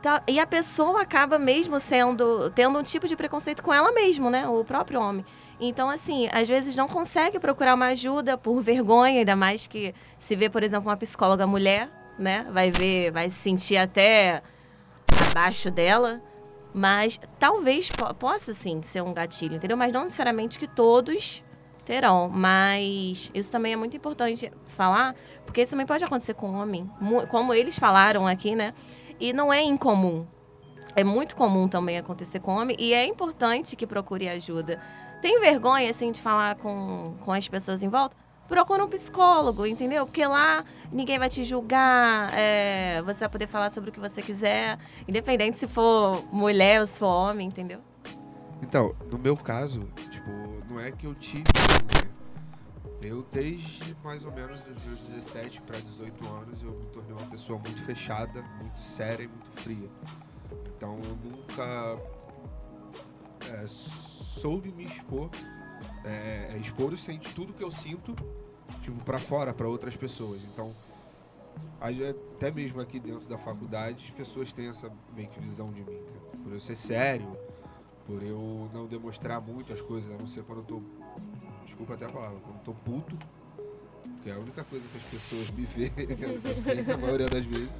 [0.01, 4.31] tá, e a pessoa acaba mesmo sendo, tendo um tipo de preconceito com ela mesmo,
[4.31, 4.47] né?
[4.49, 5.25] O próprio homem.
[5.61, 10.35] Então, assim, às vezes não consegue procurar uma ajuda por vergonha, ainda mais que se
[10.35, 11.89] vê, por exemplo, uma psicóloga mulher,
[12.19, 12.47] né?
[12.51, 14.43] Vai ver, vai se sentir até
[15.31, 16.21] abaixo dela.
[16.75, 19.77] Mas talvez po possa, sim, ser um gatilho, entendeu?
[19.77, 21.45] Mas não necessariamente que todos
[21.85, 22.29] terão.
[22.29, 25.15] Mas isso também é muito importante falar,
[25.45, 26.89] porque isso também pode acontecer com homem.
[27.31, 28.75] Como eles falaram aqui, né?
[29.21, 30.27] E não é incomum.
[30.95, 32.77] É muito comum também acontecer com homem.
[32.79, 34.79] E é importante que procure ajuda
[35.23, 38.17] tem vergonha, assim, de falar com, com as pessoas em volta,
[38.49, 40.05] procura um psicólogo, entendeu?
[40.05, 44.21] Porque lá ninguém vai te julgar, é, você vai poder falar sobre o que você
[44.21, 44.77] quiser,
[45.07, 47.79] independente se for mulher ou se for homem, entendeu?
[48.63, 50.31] Então, no meu caso, tipo,
[50.71, 51.43] não é que eu tive.
[51.43, 52.11] Né?
[53.03, 57.27] Eu, desde mais ou menos os meus 17 para 18 anos, eu me tornei uma
[57.27, 59.91] pessoa muito fechada, muito séria e muito fria.
[60.77, 61.99] Então, eu nunca
[63.53, 65.31] é, soube me expor,
[66.05, 67.05] é, é expor os
[67.35, 68.15] tudo que eu sinto,
[68.83, 70.41] tipo, para fora, para outras pessoas.
[70.45, 70.73] Então,
[71.81, 76.01] até mesmo aqui dentro da faculdade, as pessoas têm essa meio que visão de mim,
[76.01, 76.43] né?
[76.43, 77.37] por eu ser sério,
[78.13, 80.83] por eu não demonstrar muito as coisas, a não ser quando eu tô,
[81.65, 83.17] desculpa até a palavra, quando eu tô puto,
[84.23, 85.91] que é a única coisa que as pessoas me veem,
[86.45, 87.73] assim, na maioria das vezes.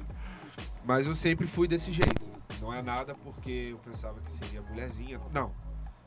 [0.83, 2.25] Mas eu sempre fui desse jeito.
[2.59, 5.21] Não é nada porque eu pensava que seria mulherzinha.
[5.31, 5.51] Não.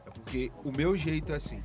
[0.04, 1.62] É porque o meu jeito é assim.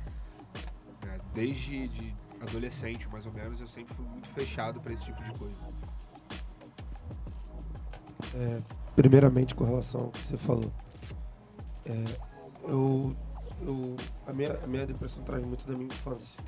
[1.04, 1.18] Né?
[1.34, 5.36] Desde de adolescente, mais ou menos, eu sempre fui muito fechado para esse tipo de
[5.36, 5.58] coisa.
[8.34, 8.62] É,
[8.94, 10.72] primeiramente, com relação ao que você falou.
[11.84, 12.31] É,
[12.64, 13.16] eu,
[13.62, 13.96] eu,
[14.26, 16.42] a, minha, a minha depressão traz muito da minha infância.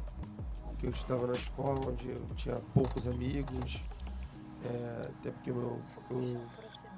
[0.69, 3.83] Porque eu estava na escola onde eu tinha poucos amigos,
[4.65, 6.41] é, até porque meu, eu,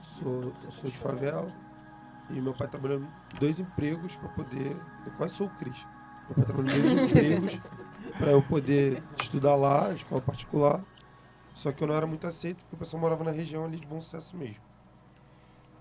[0.00, 1.52] sou, eu sou de favela
[2.30, 3.02] e meu pai trabalhou
[3.38, 4.76] dois empregos para poder.
[5.04, 5.86] Eu quase sou o Cris.
[6.26, 7.60] Meu pai trabalhou dois empregos
[8.18, 10.84] para eu poder estudar lá, escola particular.
[11.54, 13.86] Só que eu não era muito aceito porque o pessoal morava na região ali de
[13.86, 14.65] bom sucesso mesmo.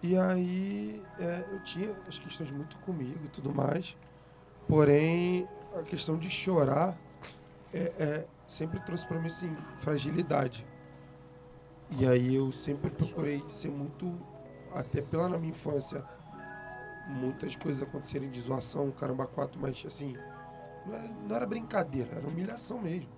[0.06, 3.98] E aí é, eu tinha as questões muito comigo e tudo mais.
[4.68, 6.96] Porém, a questão de chorar
[7.74, 10.64] é, é sempre trouxe para mim assim, fragilidade.
[11.90, 14.16] E aí eu sempre procurei ser muito,
[14.76, 16.06] até pela na minha infância,
[17.08, 20.14] muitas coisas acontecerem de zoação, caramba, quatro, mas assim,
[20.86, 23.10] não, é, não, era brincadeira, era humilhação mesmo.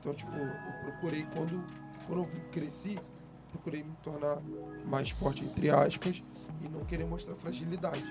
[0.00, 0.50] Então, tipo, eu
[0.82, 1.62] procurei quando,
[2.06, 2.98] quando eu cresci,
[3.52, 4.38] procurei me tornar
[4.86, 6.22] mais forte, entre aspas,
[6.60, 8.02] e não querer mostrar fragilidade.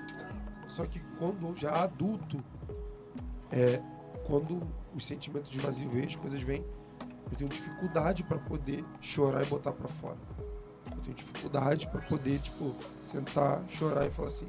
[0.67, 2.41] Só que quando já adulto,
[3.51, 3.81] é,
[4.25, 4.61] quando
[4.95, 6.63] os sentimentos de vazio vêm, as coisas vêm,
[7.29, 10.17] eu tenho dificuldade para poder chorar e botar para fora.
[10.91, 14.47] Eu tenho dificuldade para poder, tipo, sentar, chorar e falar assim: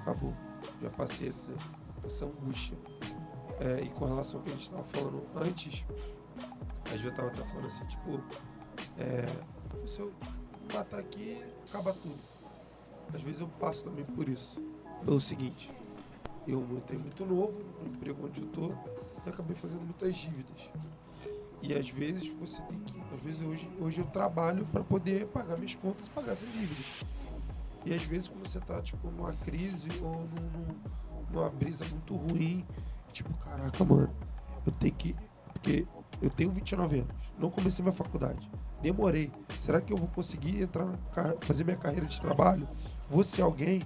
[0.00, 0.34] acabou,
[0.82, 1.52] já passei essa,
[2.04, 2.76] essa angústia.
[3.60, 5.84] É, e com relação ao que a gente estava falando antes,
[6.86, 8.20] a gente já estava até falando assim, tipo,
[9.00, 10.12] É, se eu
[10.72, 12.18] matar aqui, acaba tudo.
[13.14, 14.60] Às vezes eu passo também por isso.
[15.04, 15.70] Pelo seguinte,
[16.46, 18.72] eu entrei muito novo no emprego onde eu tô
[19.26, 20.68] e acabei fazendo muitas dívidas.
[21.62, 23.00] E às vezes você tem que.
[23.14, 26.86] Às vezes hoje, hoje eu trabalho para poder pagar minhas contas e pagar essas dívidas.
[27.84, 30.80] E às vezes quando você tá tipo numa crise ou num-
[31.32, 32.66] numa brisa muito ruim,
[33.12, 34.12] tipo, caraca, mano,
[34.66, 35.16] eu tenho que.
[35.52, 35.86] Porque
[36.20, 38.50] eu tenho 29 anos, não comecei minha faculdade.
[38.82, 39.30] Demorei.
[39.58, 40.96] Será que eu vou conseguir entrar na
[41.40, 42.66] fazer minha carreira de trabalho?
[43.08, 43.82] Vou ser alguém?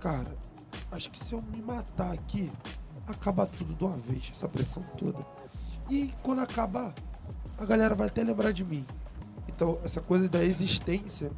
[0.00, 0.36] Cara,
[0.92, 2.50] acho que se eu me matar aqui,
[3.06, 5.24] acaba tudo de uma vez, essa pressão toda.
[5.88, 6.94] E quando acabar,
[7.58, 8.84] a galera vai até lembrar de mim.
[9.48, 11.32] Então, essa coisa da existência,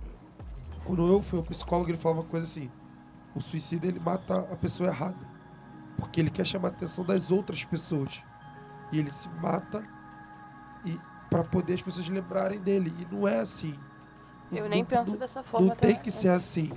[0.85, 2.71] quando eu fui ao psicólogo, ele falava uma coisa assim:
[3.35, 5.27] o suicida ele mata a pessoa errada,
[5.97, 8.23] porque ele quer chamar a atenção das outras pessoas.
[8.93, 9.87] E ele se mata
[10.85, 10.99] e
[11.31, 12.93] para poder as pessoas lembrarem dele.
[12.99, 13.79] E não é assim.
[14.53, 16.03] Eu Não- nem penso não- dessa forma não tem também.
[16.03, 16.73] que ser assim.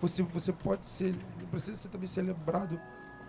[0.00, 1.14] Você, você pode ser.
[1.38, 2.80] Não precisa ser, também ser lembrado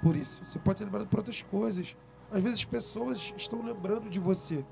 [0.01, 0.43] por isso.
[0.45, 1.95] Você pode ser lembrado por outras coisas.
[2.31, 4.63] Às vezes as pessoas estão lembrando de você.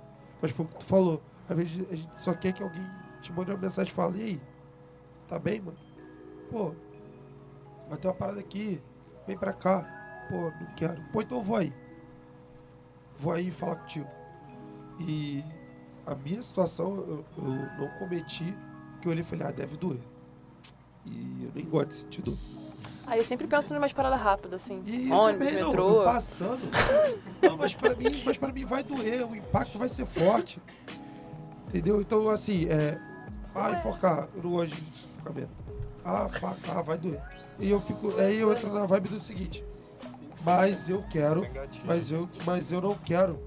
[0.42, 1.22] Mas foi o que tu falou.
[1.50, 2.86] Às vezes a gente só quer que alguém
[3.22, 4.42] te mande uma mensagem e fale, e aí?
[5.28, 5.78] Tá bem, mano?
[6.50, 6.74] Pô,
[7.90, 8.82] vai ter uma parada aqui.
[9.28, 10.26] Vem pra cá.
[10.30, 11.02] Pô, não quero.
[11.12, 11.74] Pô, então eu vou aí.
[13.20, 14.08] Vou aí falar contigo.
[15.02, 15.44] E
[16.06, 17.44] a minha situação, eu, eu
[17.78, 18.56] não cometi
[19.02, 20.00] que eu olhei e falei, ah, deve doer.
[21.06, 22.38] E eu nem gosto de sentir dor.
[23.06, 24.84] Aí eu sempre penso em umas paradas rápidas, assim.
[24.86, 26.00] E eu Ônibus, também não, metrô.
[26.02, 26.62] eu passando.
[27.42, 30.62] Não, mas pra mim, mas pra mim vai doer, o impacto vai ser forte.
[31.68, 32.02] Entendeu?
[32.02, 33.00] Então, assim, é.
[33.56, 35.50] Ah, enfocar, eu não gosto de sufocamento.
[36.06, 37.20] Ah, faca, ah, vai doer.
[37.60, 38.16] E eu fico.
[38.20, 39.64] Aí eu entro na vibe do seguinte.
[40.44, 41.44] Mas eu quero.
[41.86, 43.40] Mas eu, mas eu não quero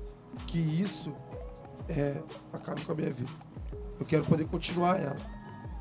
[0.47, 1.15] que isso
[1.93, 2.23] é,
[2.53, 3.31] acabe com a minha vida.
[4.01, 5.17] Eu quero poder continuar ela.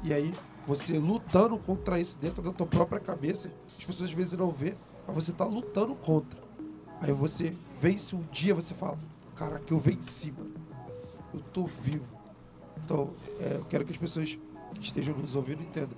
[0.04, 0.34] E aí,
[0.68, 4.76] você lutando contra isso dentro da tua própria cabeça, as pessoas às vezes não vê,
[5.08, 6.40] mas você tá lutando contra.
[7.00, 7.52] Aí você
[7.82, 8.98] vence um dia, você fala,
[9.36, 10.54] caraca, eu venci, mano.
[11.34, 12.06] Eu tô vivo.
[12.84, 14.38] Então, é, eu quero que as pessoas
[14.74, 15.98] que estejam nos ouvindo entendam.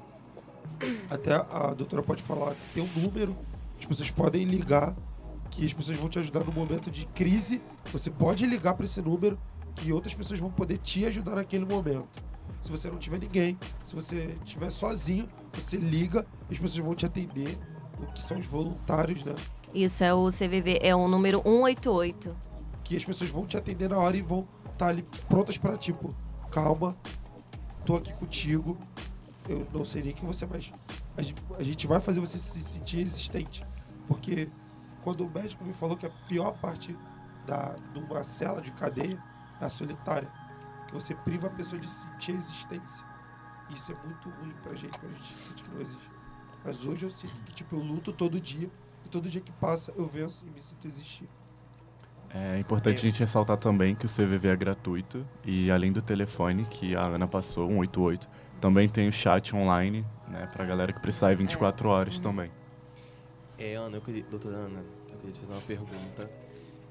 [1.10, 3.36] Até a doutora pode falar que tem um número,
[3.80, 4.96] as pessoas podem ligar,
[5.52, 7.62] que as pessoas vão te ajudar no momento de crise.
[7.92, 9.38] Você pode ligar para esse número,
[9.76, 12.08] que outras pessoas vão poder te ajudar naquele momento.
[12.62, 16.96] Se você não tiver ninguém, se você estiver sozinho, você liga e as pessoas vão
[16.96, 17.58] te atender,
[18.00, 19.36] o que são os voluntários, né?
[19.74, 22.36] Isso é o CVV, é o número 188.
[22.84, 26.14] que as pessoas vão te atender na hora e vão estar ali prontas para tipo,
[26.52, 26.96] calma,
[27.86, 28.78] tô aqui contigo.
[29.48, 30.72] Eu não sei nem quem você é, mas
[31.18, 33.64] a gente, a gente vai fazer você se sentir existente.
[34.08, 34.50] Porque
[35.04, 36.98] quando o médico me falou que a pior parte
[37.46, 39.22] da, de uma cela de cadeia
[39.60, 40.30] é a solitária.
[40.88, 43.06] Que você priva a pessoa de sentir a existência.
[43.70, 46.12] Isso é muito ruim pra gente quando a gente sente que não existe.
[46.64, 48.70] Mas hoje eu sinto que tipo, eu luto todo dia.
[49.06, 51.28] E todo dia que passa eu venço e me sinto existir.
[52.36, 56.66] É importante a gente ressaltar também que o CVV é gratuito e além do telefone
[56.66, 58.28] que a Ana passou, 188,
[58.60, 62.50] também tem o chat online, né, pra galera que precisar em 24 horas também.
[63.56, 66.32] É, Ana, eu queria, doutora Ana, eu queria te fazer uma pergunta.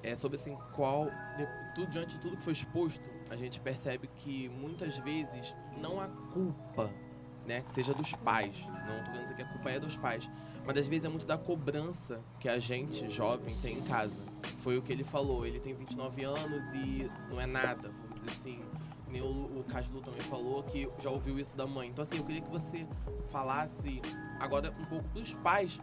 [0.01, 1.09] É sobre assim, qual,
[1.75, 6.09] tudo, diante de tudo que foi exposto, a gente percebe que muitas vezes não há
[6.33, 6.91] culpa,
[7.47, 8.57] né, que seja dos pais.
[8.87, 10.29] Não tô querendo dizer que a culpa é dos pais,
[10.65, 14.21] mas às vezes é muito da cobrança que a gente, jovem, tem em casa.
[14.59, 18.31] Foi o que ele falou, ele tem 29 anos e não é nada, vamos dizer
[18.31, 18.61] assim.
[19.15, 21.91] O Caslu também falou que já ouviu isso da mãe.
[21.91, 22.87] Então assim, eu queria que você
[23.31, 24.01] falasse
[24.41, 25.79] agora um pouco dos pais,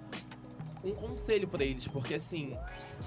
[0.83, 2.57] um conselho pra eles, porque assim,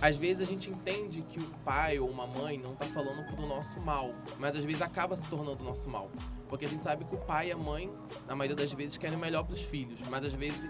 [0.01, 3.47] às vezes a gente entende que o pai ou uma mãe não tá falando pro
[3.47, 6.11] nosso mal, mas às vezes acaba se tornando nosso mal.
[6.49, 7.91] Porque a gente sabe que o pai e a mãe,
[8.27, 10.61] na maioria das vezes, querem o melhor pros filhos, mas às vezes,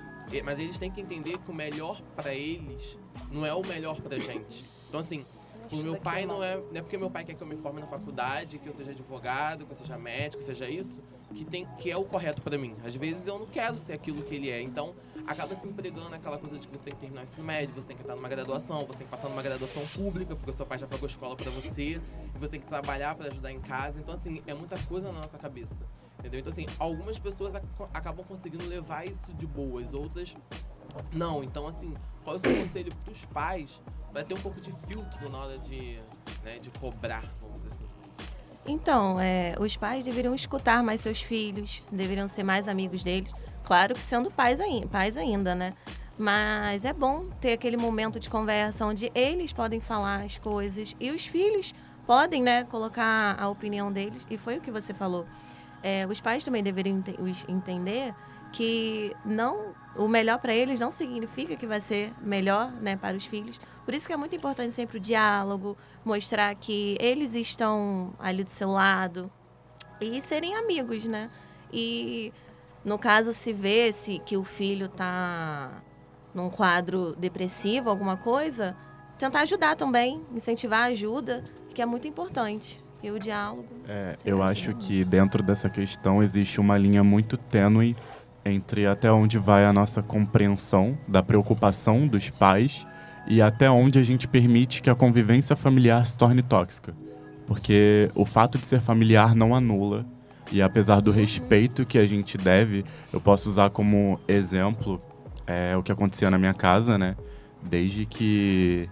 [0.44, 2.96] mas eles têm que entender que o melhor pra eles
[3.30, 4.64] não é o melhor pra gente.
[4.88, 5.26] Então assim,
[5.74, 7.80] o meu pai não é, não é porque meu pai quer que eu me forme
[7.80, 11.00] na faculdade, que eu seja advogado, que eu seja médico, que seja isso,
[11.34, 12.72] que tem que é o correto pra mim.
[12.84, 14.60] Às vezes eu não quero ser aquilo que ele é.
[14.60, 14.94] Então,
[15.26, 17.86] acaba se empregando aquela coisa de que você tem que terminar o ensino médio, você
[17.86, 20.66] tem que estar numa graduação, você tem que passar numa graduação pública, porque o seu
[20.66, 22.00] pai já pagou escola pra você,
[22.34, 24.00] e você tem que trabalhar pra ajudar em casa.
[24.00, 25.86] Então, assim, é muita coisa na nossa cabeça.
[26.18, 26.38] Entendeu?
[26.40, 30.34] Então, assim, algumas pessoas ac- acabam conseguindo levar isso de boas, outras
[31.12, 31.42] não.
[31.42, 33.80] Então, assim, qual é o seu conselho pros pais
[34.12, 35.98] pra ter um pouco de filtro na hora de,
[36.44, 37.84] né, de cobrar, vamos dizer assim?
[38.66, 43.32] Então, é, os pais deveriam escutar mais seus filhos, deveriam ser mais amigos deles.
[43.64, 45.72] Claro que sendo pais, ai- pais ainda, né?
[46.18, 51.10] Mas é bom ter aquele momento de conversa onde eles podem falar as coisas e
[51.10, 51.74] os filhos
[52.06, 54.24] podem, né, colocar a opinião deles.
[54.30, 55.26] E foi o que você falou.
[55.84, 58.14] é, os pais também deveriam os- entender
[58.52, 63.26] que não o melhor para eles não significa que vai ser melhor né, para os
[63.26, 63.60] filhos.
[63.84, 68.50] Por isso que é muito importante sempre o diálogo, mostrar que eles estão ali do
[68.50, 69.30] seu lado
[70.00, 71.30] e serem amigos, né?
[71.72, 72.32] E
[72.84, 75.82] no caso se vê se que o filho tá
[76.34, 78.76] num quadro depressivo, alguma coisa,
[79.18, 82.82] tentar ajudar também, incentivar a ajuda, que é muito importante.
[83.02, 83.66] E o diálogo.
[83.88, 87.96] É, eu acho que dentro dessa questão existe uma linha muito tênue
[88.44, 92.86] entre até onde vai a nossa compreensão da preocupação dos pais
[93.26, 96.94] e até onde a gente permite que a convivência familiar se torne tóxica.
[97.46, 100.04] Porque o fato de ser familiar não anula.
[100.50, 105.00] E apesar do respeito que a gente deve, eu posso usar como exemplo
[105.46, 107.16] é, o que acontecia na minha casa, né?
[107.62, 108.86] Desde que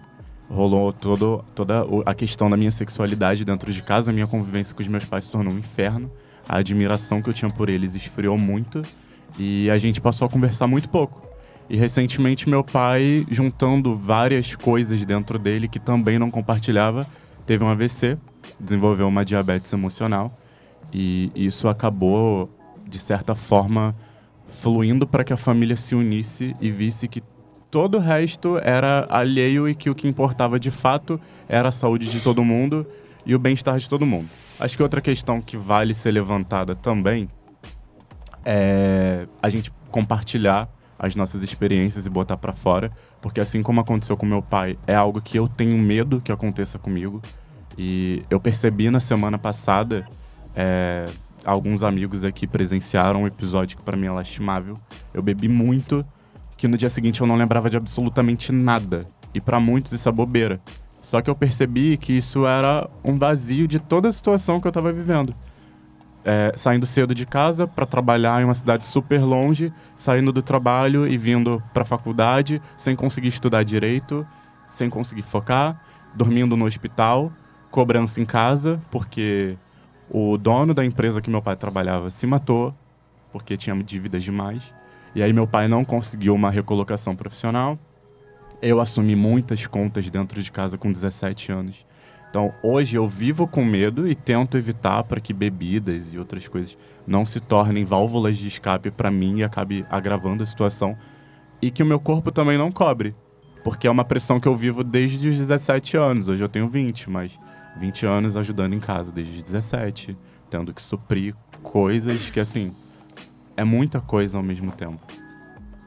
[0.49, 4.81] rolou todo, toda a questão da minha sexualidade dentro de casa, a minha convivência com
[4.81, 6.11] os meus pais se tornou um inferno.
[6.47, 8.83] A admiração que eu tinha por eles esfriou muito
[9.37, 11.21] e a gente passou a conversar muito pouco.
[11.69, 17.07] E recentemente meu pai, juntando várias coisas dentro dele que também não compartilhava,
[17.45, 18.17] teve um AVC,
[18.59, 20.37] desenvolveu uma diabetes emocional
[20.93, 22.49] e isso acabou
[22.85, 23.95] de certa forma
[24.47, 27.23] fluindo para que a família se unisse e visse que
[27.69, 32.11] todo o resto era alheio e que o que importava de fato era a saúde
[32.11, 32.85] de todo mundo
[33.25, 34.29] e o bem-estar de todo mundo.
[34.59, 37.29] Acho que outra questão que vale ser levantada também
[38.45, 44.15] é a gente compartilhar as nossas experiências e botar para fora, porque assim como aconteceu
[44.15, 47.21] com meu pai, é algo que eu tenho medo que aconteça comigo.
[47.77, 50.05] E eu percebi na semana passada,
[50.55, 51.05] é,
[51.43, 54.77] alguns amigos aqui presenciaram um episódio que para mim é lastimável.
[55.11, 56.05] Eu bebi muito,
[56.55, 59.05] que no dia seguinte eu não lembrava de absolutamente nada.
[59.33, 60.61] E para muitos isso é bobeira.
[61.01, 64.69] Só que eu percebi que isso era um vazio de toda a situação que eu
[64.69, 65.33] estava vivendo.
[66.23, 71.07] É, saindo cedo de casa para trabalhar em uma cidade super longe, saindo do trabalho
[71.07, 74.25] e vindo para a faculdade sem conseguir estudar direito,
[74.67, 77.31] sem conseguir focar, dormindo no hospital,
[77.71, 79.57] cobrança em casa, porque
[80.09, 82.75] o dono da empresa que meu pai trabalhava se matou,
[83.31, 84.73] porque tinha dívidas demais.
[85.15, 87.79] E aí meu pai não conseguiu uma recolocação profissional.
[88.61, 91.85] Eu assumi muitas contas dentro de casa com 17 anos.
[92.31, 96.77] Então, hoje eu vivo com medo e tento evitar para que bebidas e outras coisas
[97.05, 100.97] não se tornem válvulas de escape para mim e acabe agravando a situação.
[101.61, 103.13] E que o meu corpo também não cobre.
[103.65, 106.29] Porque é uma pressão que eu vivo desde os 17 anos.
[106.29, 107.37] Hoje eu tenho 20, mas
[107.77, 110.17] 20 anos ajudando em casa desde os 17,
[110.49, 112.73] tendo que suprir coisas que, assim,
[113.57, 115.01] é muita coisa ao mesmo tempo.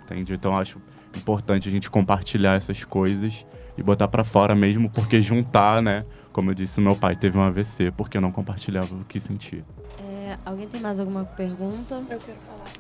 [0.05, 0.35] Entende?
[0.35, 0.79] Então acho
[1.17, 3.47] importante a gente compartilhar essas coisas
[3.79, 6.05] e botar pra fora mesmo, porque juntar, né?
[6.35, 9.65] Como eu disse, meu pai teve um AVC porque não compartilhava o que sentia.
[10.01, 11.95] É, alguém tem mais alguma pergunta?
[12.11, 12.73] Eu quero falar.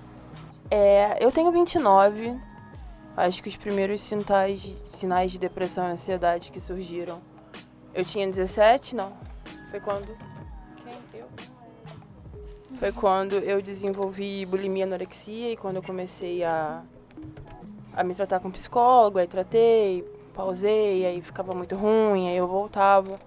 [0.69, 2.37] É, eu tenho 29.
[3.17, 7.21] Acho que os primeiros sinais, sinais de depressão e ansiedade que surgiram.
[7.95, 9.13] Eu tinha 17, não.
[9.71, 10.09] Foi quando.
[10.83, 11.21] Quem?
[11.21, 11.27] Eu?
[12.75, 16.83] Foi quando eu desenvolvi bulimia e anorexia e quando eu comecei a,
[17.93, 20.03] a me tratar com psicólogo, aí tratei,
[20.35, 23.21] pausei, aí ficava muito ruim, aí eu voltava.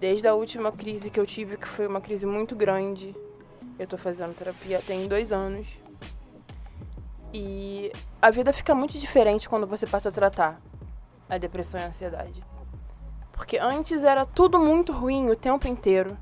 [0.00, 3.16] Desde a última crise que eu tive, que foi uma crise muito grande,
[3.76, 5.80] eu tô fazendo terapia tem dois anos.
[7.34, 7.90] E
[8.22, 10.60] a vida fica muito diferente quando você passa a tratar
[11.28, 12.44] a depressão e a ansiedade.
[13.32, 16.16] Porque antes era tudo muito ruim o tempo inteiro,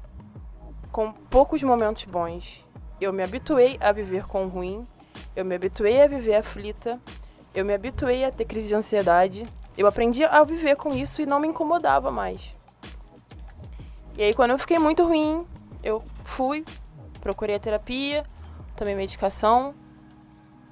[0.90, 2.64] com poucos momentos bons.
[2.98, 4.86] Eu me habituei a viver com o ruim,
[5.34, 6.98] eu me habituei a viver aflita,
[7.54, 9.46] eu me habituei a ter crise de ansiedade.
[9.76, 12.55] Eu aprendi a viver com isso e não me incomodava mais.
[14.16, 15.46] E aí, quando eu fiquei muito ruim,
[15.82, 16.64] eu fui,
[17.20, 18.24] procurei a terapia,
[18.74, 19.74] tomei medicação.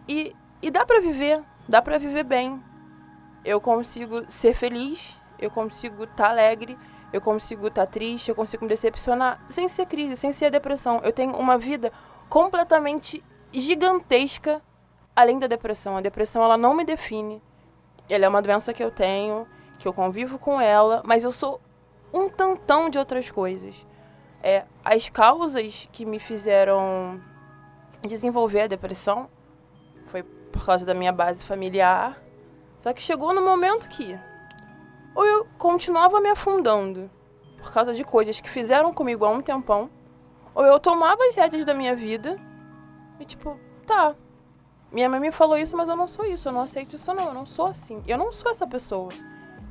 [0.09, 2.63] E, e dá pra viver, dá pra viver bem.
[3.45, 6.79] Eu consigo ser feliz, eu consigo estar alegre,
[7.13, 11.01] eu consigo estar triste, eu consigo me decepcionar sem ser crise, sem ser depressão.
[11.05, 11.93] Eu tenho uma vida
[12.31, 13.23] completamente
[13.53, 14.63] gigantesca
[15.15, 15.97] além da depressão.
[15.97, 17.43] A depressão ela não me define.
[18.09, 19.47] Ela é uma doença que eu tenho,
[19.79, 21.61] que eu convivo com ela, mas eu sou
[22.15, 23.85] um tantão de outras coisas.
[24.41, 27.21] É, as causas que me fizeram
[28.03, 29.29] desenvolver a depressão
[30.07, 32.23] foi por causa da minha base familiar.
[32.79, 34.19] Só que chegou no momento que
[35.15, 37.11] ou eu continuava me afundando
[37.59, 39.89] por causa de coisas que fizeram comigo há um tempão,
[40.55, 42.37] ou eu tomava as rédeas da minha vida
[43.19, 44.15] e tipo, tá.
[44.93, 47.25] Minha mãe me falou isso, mas eu não sou isso, eu não aceito isso não,
[47.25, 48.03] eu não sou assim.
[48.07, 49.12] Eu não sou essa pessoa.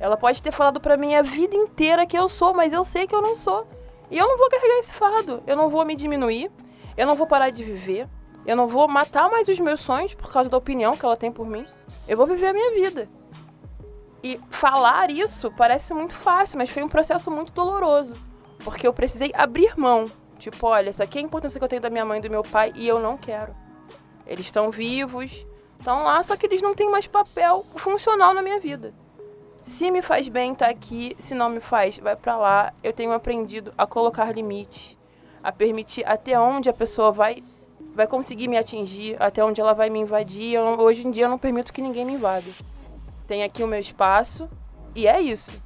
[0.04, 3.06] Ela pode ter falado pra mim a vida inteira que eu sou, mas eu sei
[3.06, 3.66] que eu não sou.
[4.10, 5.42] E eu não vou carregar esse fardo.
[5.46, 6.52] Eu não vou me diminuir.
[6.94, 8.06] Eu não vou parar de viver.
[8.44, 11.32] Eu não vou matar mais os meus sonhos por causa da opinião que ela tem
[11.32, 11.66] por mim.
[12.06, 13.08] Eu vou viver a minha vida.
[14.22, 18.14] E falar isso parece muito fácil, mas foi um processo muito doloroso.
[18.62, 20.12] Porque eu precisei abrir mão.
[20.38, 22.28] Tipo, olha, essa aqui é a importância que eu tenho da minha mãe e do
[22.28, 23.56] meu pai e eu não quero.
[24.26, 25.46] Eles estão vivos,
[25.78, 28.92] estão lá, só que eles não têm mais papel funcional na minha vida.
[29.64, 32.74] Se me faz bem tá aqui, se não me faz, vai para lá.
[32.82, 34.98] Eu tenho aprendido a colocar limite,
[35.42, 37.42] a permitir até onde a pessoa vai
[37.94, 40.54] vai conseguir me atingir, até onde ela vai me invadir.
[40.54, 42.50] Eu, hoje em dia eu não permito que ninguém me invada.
[43.26, 44.50] Tem aqui o meu espaço
[44.94, 45.62] e é isso.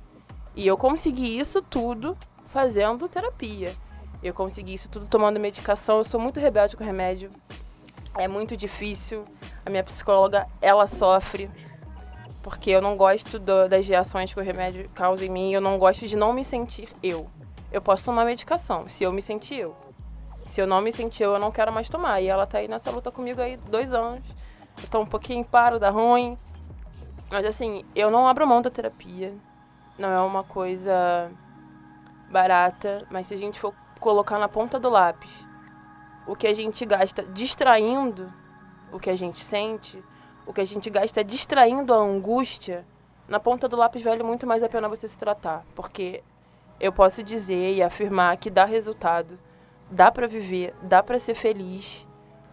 [0.54, 3.74] E eu consegui isso tudo fazendo terapia.
[4.22, 5.98] Eu consegui isso tudo tomando medicação.
[5.98, 7.32] Eu sou muito rebelde com remédio.
[8.16, 9.24] É muito difícil.
[9.66, 11.50] A minha psicóloga, ela sofre.
[12.42, 15.52] Porque eu não gosto do, das reações que o remédio causa em mim.
[15.52, 17.28] Eu não gosto de não me sentir eu.
[17.70, 19.76] Eu posso tomar medicação, se eu me sentir eu.
[20.46, 22.22] Se eu não me sentir eu, eu não quero mais tomar.
[22.22, 24.20] E ela tá aí nessa luta comigo aí dois anos.
[24.90, 26.38] Tô um pouquinho paro, dá ruim.
[27.30, 29.34] Mas assim, eu não abro mão da terapia.
[29.98, 31.30] Não é uma coisa
[32.30, 35.46] barata, mas se a gente for colocar na ponta do lápis
[36.26, 38.32] o que a gente gasta distraindo
[38.92, 40.02] o que a gente sente,
[40.48, 42.86] o que a gente gasta distraindo a angústia,
[43.28, 46.24] na ponta do lápis vale muito mais a pena você se tratar, porque
[46.80, 49.38] eu posso dizer e afirmar que dá resultado,
[49.90, 52.06] dá para viver, dá para ser feliz.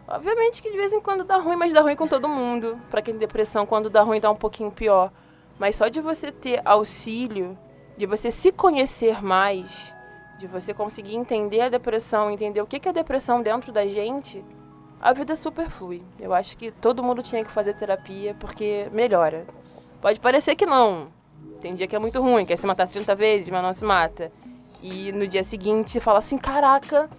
[0.05, 2.77] Obviamente que de vez em quando dá ruim, mas dá ruim com todo mundo.
[2.91, 5.09] Para quem tem depressão, quando dá ruim dá um pouquinho pior.
[5.57, 7.57] Mas só de você ter auxílio,
[7.97, 9.95] de você se conhecer mais,
[10.37, 14.43] de você conseguir entender a depressão, entender o que é a depressão dentro da gente,
[15.01, 16.01] a vida super flui.
[16.19, 19.45] Eu acho que todo mundo tinha que fazer terapia porque melhora.
[20.01, 21.07] Pode parecer que não.
[21.61, 24.31] Tem dia que é muito ruim, quer se matar 30 vezes, mas não se mata.
[24.81, 27.09] E no dia seguinte fala assim: caraca,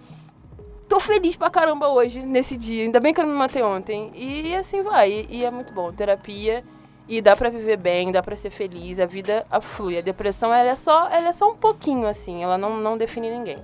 [0.87, 2.83] tô feliz pra caramba hoje, nesse dia.
[2.83, 4.11] Ainda bem que eu não me matei ontem.
[4.15, 5.27] E assim vai.
[5.29, 5.91] E, é muito bom.
[5.91, 6.63] Terapia.
[7.09, 9.97] E dá para viver bem, dá para ser feliz, a vida flui.
[9.97, 13.29] A depressão ela é só, ela é só um pouquinho assim, ela não, não define
[13.29, 13.57] ninguém.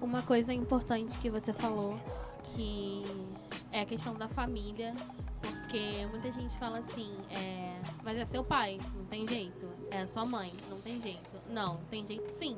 [0.00, 1.96] Uma coisa importante que você falou
[2.54, 3.02] que
[3.72, 4.92] é a questão da família,
[5.40, 9.68] porque muita gente fala assim, é, mas é seu pai, não tem jeito.
[9.90, 11.30] É sua mãe, não tem jeito.
[11.48, 12.56] Não, tem jeito sim.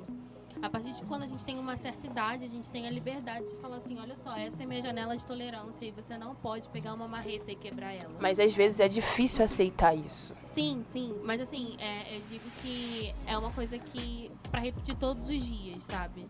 [0.63, 3.47] A partir de quando a gente tem uma certa idade, a gente tem a liberdade
[3.47, 6.69] de falar assim, olha só, essa é minha janela de tolerância e você não pode
[6.71, 8.17] pegar uma marreta e quebrar ela.
[8.21, 10.35] Mas às vezes é difícil aceitar isso.
[10.41, 11.15] Sim, sim.
[11.23, 15.85] Mas assim, é, eu digo que é uma coisa que para repetir todos os dias,
[15.85, 16.27] sabe?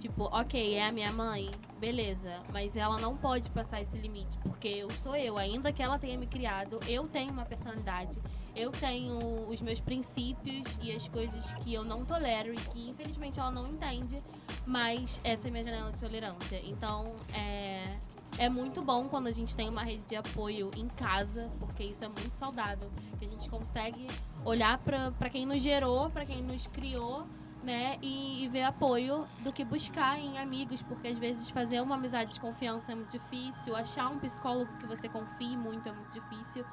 [0.00, 4.66] Tipo, ok, é a minha mãe, beleza, mas ela não pode passar esse limite, porque
[4.66, 8.18] eu sou eu, ainda que ela tenha me criado, eu tenho uma personalidade,
[8.56, 13.38] eu tenho os meus princípios e as coisas que eu não tolero e que infelizmente
[13.38, 14.22] ela não entende,
[14.64, 16.62] mas essa é minha janela de tolerância.
[16.64, 17.98] Então, é,
[18.38, 22.02] é muito bom quando a gente tem uma rede de apoio em casa, porque isso
[22.02, 24.06] é muito saudável, que a gente consegue
[24.46, 27.26] olhar para quem nos gerou, para quem nos criou
[27.62, 27.96] né?
[28.00, 32.34] E, e, ver apoio do que buscar em amigos, porque às vezes fazer uma amizade
[32.34, 36.64] de confiança é muito difícil, achar um psicólogo que você confie muito é muito difícil,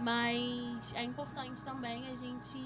[0.00, 2.58] mas é importante também a gente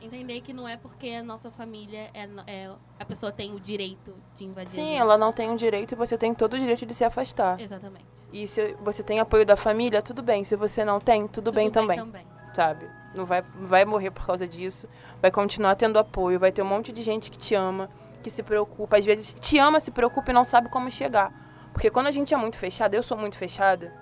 [0.00, 4.14] entender que não é porque a nossa família é, é a pessoa tem o direito
[4.34, 4.70] de invadir.
[4.70, 7.04] Sim, ela não tem o um direito e você tem todo o direito de se
[7.04, 7.60] afastar.
[7.60, 8.06] Exatamente.
[8.32, 10.44] E se você tem apoio da família, tudo bem.
[10.44, 11.98] Se você não tem, tudo, tudo bem, bem também.
[11.98, 12.29] também.
[12.54, 13.00] Sabe?
[13.14, 14.88] não vai, vai morrer por causa disso,
[15.20, 17.90] vai continuar tendo apoio, vai ter um monte de gente que te ama,
[18.22, 21.32] que se preocupa, às vezes te ama, se preocupa e não sabe como chegar.
[21.72, 23.92] Porque quando a gente é muito fechada, eu sou muito fechada,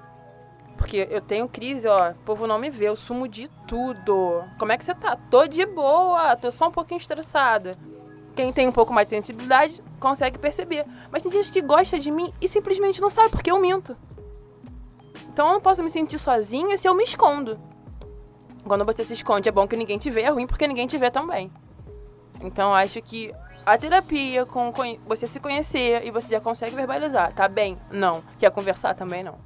[0.76, 4.44] porque eu tenho crise, ó, o povo não me vê, eu sumo de tudo.
[4.58, 5.16] Como é que você tá?
[5.30, 7.76] Tô de boa, tô só um pouquinho estressada.
[8.34, 10.84] Quem tem um pouco mais de sensibilidade consegue perceber.
[11.10, 13.96] Mas tem gente que gosta de mim e simplesmente não sabe porque eu minto.
[15.32, 17.58] Então eu não posso me sentir sozinha se eu me escondo.
[18.64, 20.98] Quando você se esconde, é bom que ninguém te vê, é ruim porque ninguém te
[20.98, 21.50] vê também.
[22.42, 24.72] Então, acho que a terapia, com
[25.06, 27.76] você se conhecer e você já consegue verbalizar, tá bem?
[27.90, 28.22] Não.
[28.38, 29.22] Quer conversar também?
[29.22, 29.38] Não.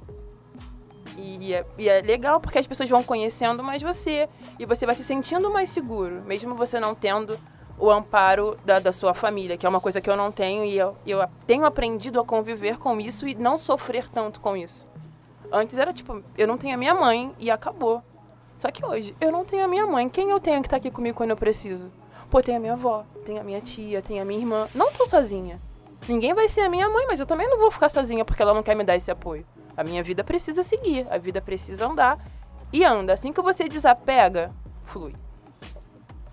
[1.17, 4.27] E é, e é, legal porque as pessoas vão conhecendo mais você
[4.57, 7.39] e você vai se sentindo mais seguro, mesmo você não tendo
[7.77, 10.77] o amparo da, da sua família, que é uma coisa que eu não tenho e
[10.77, 14.87] eu, eu tenho aprendido a conviver com isso e não sofrer tanto com isso.
[15.51, 18.01] Antes era tipo, eu não tenho a minha mãe e acabou.
[18.63, 20.07] Só que hoje eu não tenho a minha mãe.
[20.07, 21.91] Quem eu tenho que tá aqui comigo quando eu preciso?
[22.29, 24.69] Pô, tem a minha avó, tem a minha tia, tem a minha irmã.
[24.73, 25.59] Não tô sozinha.
[26.07, 28.53] Ninguém vai ser a minha mãe, mas eu também não vou ficar sozinha porque ela
[28.53, 29.45] não quer me dar esse apoio.
[29.75, 32.25] A minha vida precisa seguir, a vida precisa andar.
[32.71, 33.11] E anda.
[33.11, 34.49] Assim que você desapega,
[34.85, 35.13] flui.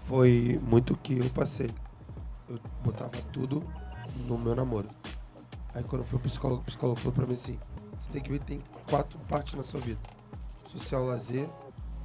[0.05, 1.71] Foi muito o que eu passei.
[2.49, 3.61] Eu botava tudo
[4.29, 4.89] no meu namoro.
[5.75, 7.59] Aí quando fui pro psicólogo, o psicólogo falou pra mim assim,
[7.99, 9.99] você tem que ver tem quatro partes na sua vida.
[10.69, 11.49] Social lazer,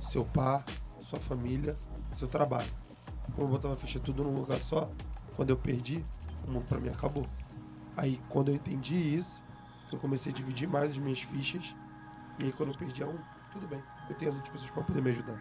[0.06, 0.64] seu par,
[1.10, 1.76] sua família,
[2.11, 2.72] seu trabalho.
[3.34, 4.90] Como eu botava ficha tudo num lugar só,
[5.36, 6.03] quando eu perdi,
[6.48, 7.27] o mundo pra mim acabou.
[7.98, 9.44] Aí quando eu entendi isso,
[9.91, 11.76] eu comecei a dividir mais as minhas fichas.
[12.40, 13.18] E aí quando eu perdi a um,
[13.52, 13.82] tudo bem.
[14.10, 15.40] Eu tenho as outras pessoas pra poder me ajudar.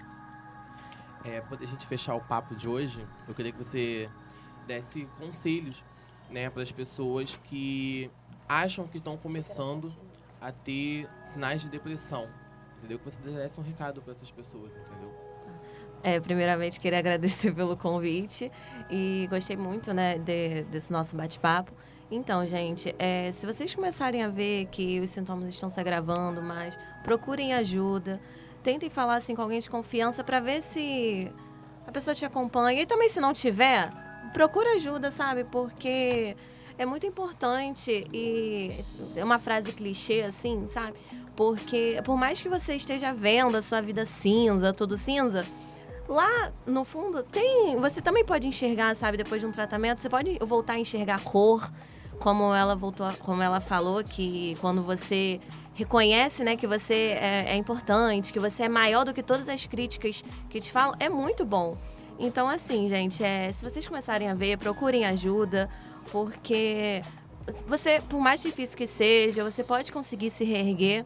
[1.25, 4.11] É, pra gente fechar o papo de hoje, eu queria que você
[4.67, 5.83] desse conselhos,
[6.31, 8.11] né, para as pessoas que
[8.49, 9.93] acham que estão começando
[10.41, 12.29] a ter sinais de depressão.
[12.85, 12.99] Entendeu?
[12.99, 15.11] Que você desse um recado para essas pessoas, entendeu?
[16.03, 18.53] É, primeiramente, queria agradecer pelo convite
[18.91, 21.73] e gostei muito né, de, desse nosso bate-papo.
[22.11, 26.79] Então, gente, é, se vocês começarem a ver que os sintomas estão se agravando mais,
[27.03, 28.21] procurem ajuda.
[28.63, 31.33] Tentem falar assim com alguém de confiança para ver se
[31.87, 32.83] a pessoa te acompanha.
[32.83, 33.91] E também, se não tiver,
[34.35, 35.45] procura ajuda, sabe?
[35.45, 36.37] Porque
[36.77, 38.85] é muito importante e
[39.17, 40.99] é uma frase clichê assim, sabe?
[41.37, 45.45] Porque por mais que você esteja vendo a sua vida cinza, tudo cinza,
[46.09, 50.39] lá no fundo tem, você também pode enxergar, sabe, depois de um tratamento, você pode
[50.41, 51.71] voltar a enxergar cor,
[52.19, 55.41] como ela voltou, como ela falou que quando você
[55.75, 59.67] reconhece, né, que você é, é importante, que você é maior do que todas as
[59.67, 61.77] críticas que te falam, é muito bom.
[62.19, 65.69] Então, assim, gente, é, se vocês começarem a ver, procurem ajuda,
[66.13, 67.03] porque
[67.67, 71.05] você, por mais difícil que seja, você pode conseguir se reerguer,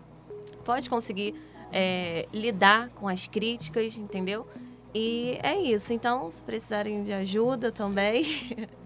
[0.68, 1.34] pode conseguir
[1.72, 4.46] é, lidar com as críticas, entendeu?
[4.94, 5.94] E é isso.
[5.94, 8.26] Então, se precisarem de ajuda também,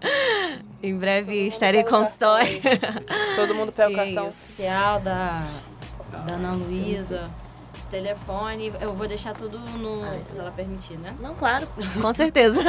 [0.81, 2.61] em breve estarei com consultório.
[3.35, 4.27] Todo mundo pega o cartão.
[4.29, 5.45] Oficial da,
[6.09, 7.29] da Ana Luísa,
[7.91, 8.71] telefone.
[8.79, 10.05] Eu vou deixar tudo no.
[10.31, 11.13] se ela permitir, né?
[11.19, 11.67] Não, claro,
[12.01, 12.61] com certeza.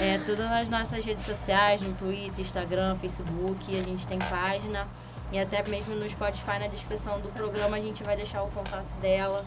[0.00, 3.76] É tudo nas nossas redes sociais, no Twitter, Instagram, Facebook.
[3.76, 4.86] A gente tem página.
[5.32, 8.86] E até mesmo no Spotify, na descrição do programa, a gente vai deixar o contato
[9.00, 9.44] dela.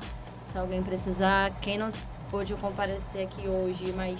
[0.52, 1.52] Se alguém precisar.
[1.62, 1.92] Quem não
[2.32, 4.20] pôde comparecer aqui hoje, mas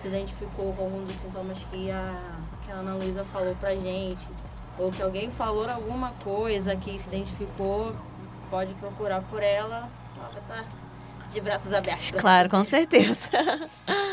[0.00, 4.28] se identificou com algum dos sintomas que a, que a Ana Luísa falou pra gente,
[4.78, 7.96] ou que alguém falou alguma coisa que se identificou,
[8.50, 9.88] pode procurar por ela.
[10.18, 10.64] Ela vai estar
[11.32, 12.10] de braços abertos.
[12.10, 13.30] Claro, com certeza.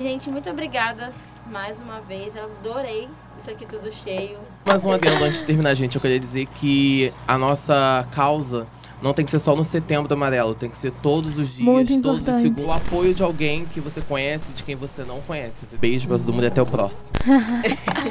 [0.00, 1.12] Gente, muito obrigada
[1.46, 2.36] mais uma vez.
[2.36, 3.08] Eu adorei
[3.38, 4.38] isso aqui tudo cheio.
[4.64, 5.96] Mais um adendo antes de terminar, gente.
[5.96, 8.66] Eu queria dizer que a nossa causa
[9.02, 12.00] não tem que ser só no setembro amarelo, tem que ser todos os dias, Muito
[12.00, 12.64] todos os segundos.
[12.64, 15.66] O apoio de alguém que você conhece, de quem você não conhece.
[15.80, 17.10] Beijo pra todo mundo e até o próximo.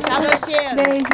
[0.06, 0.76] Tchau, meu cheiro.
[0.76, 1.08] Beijos.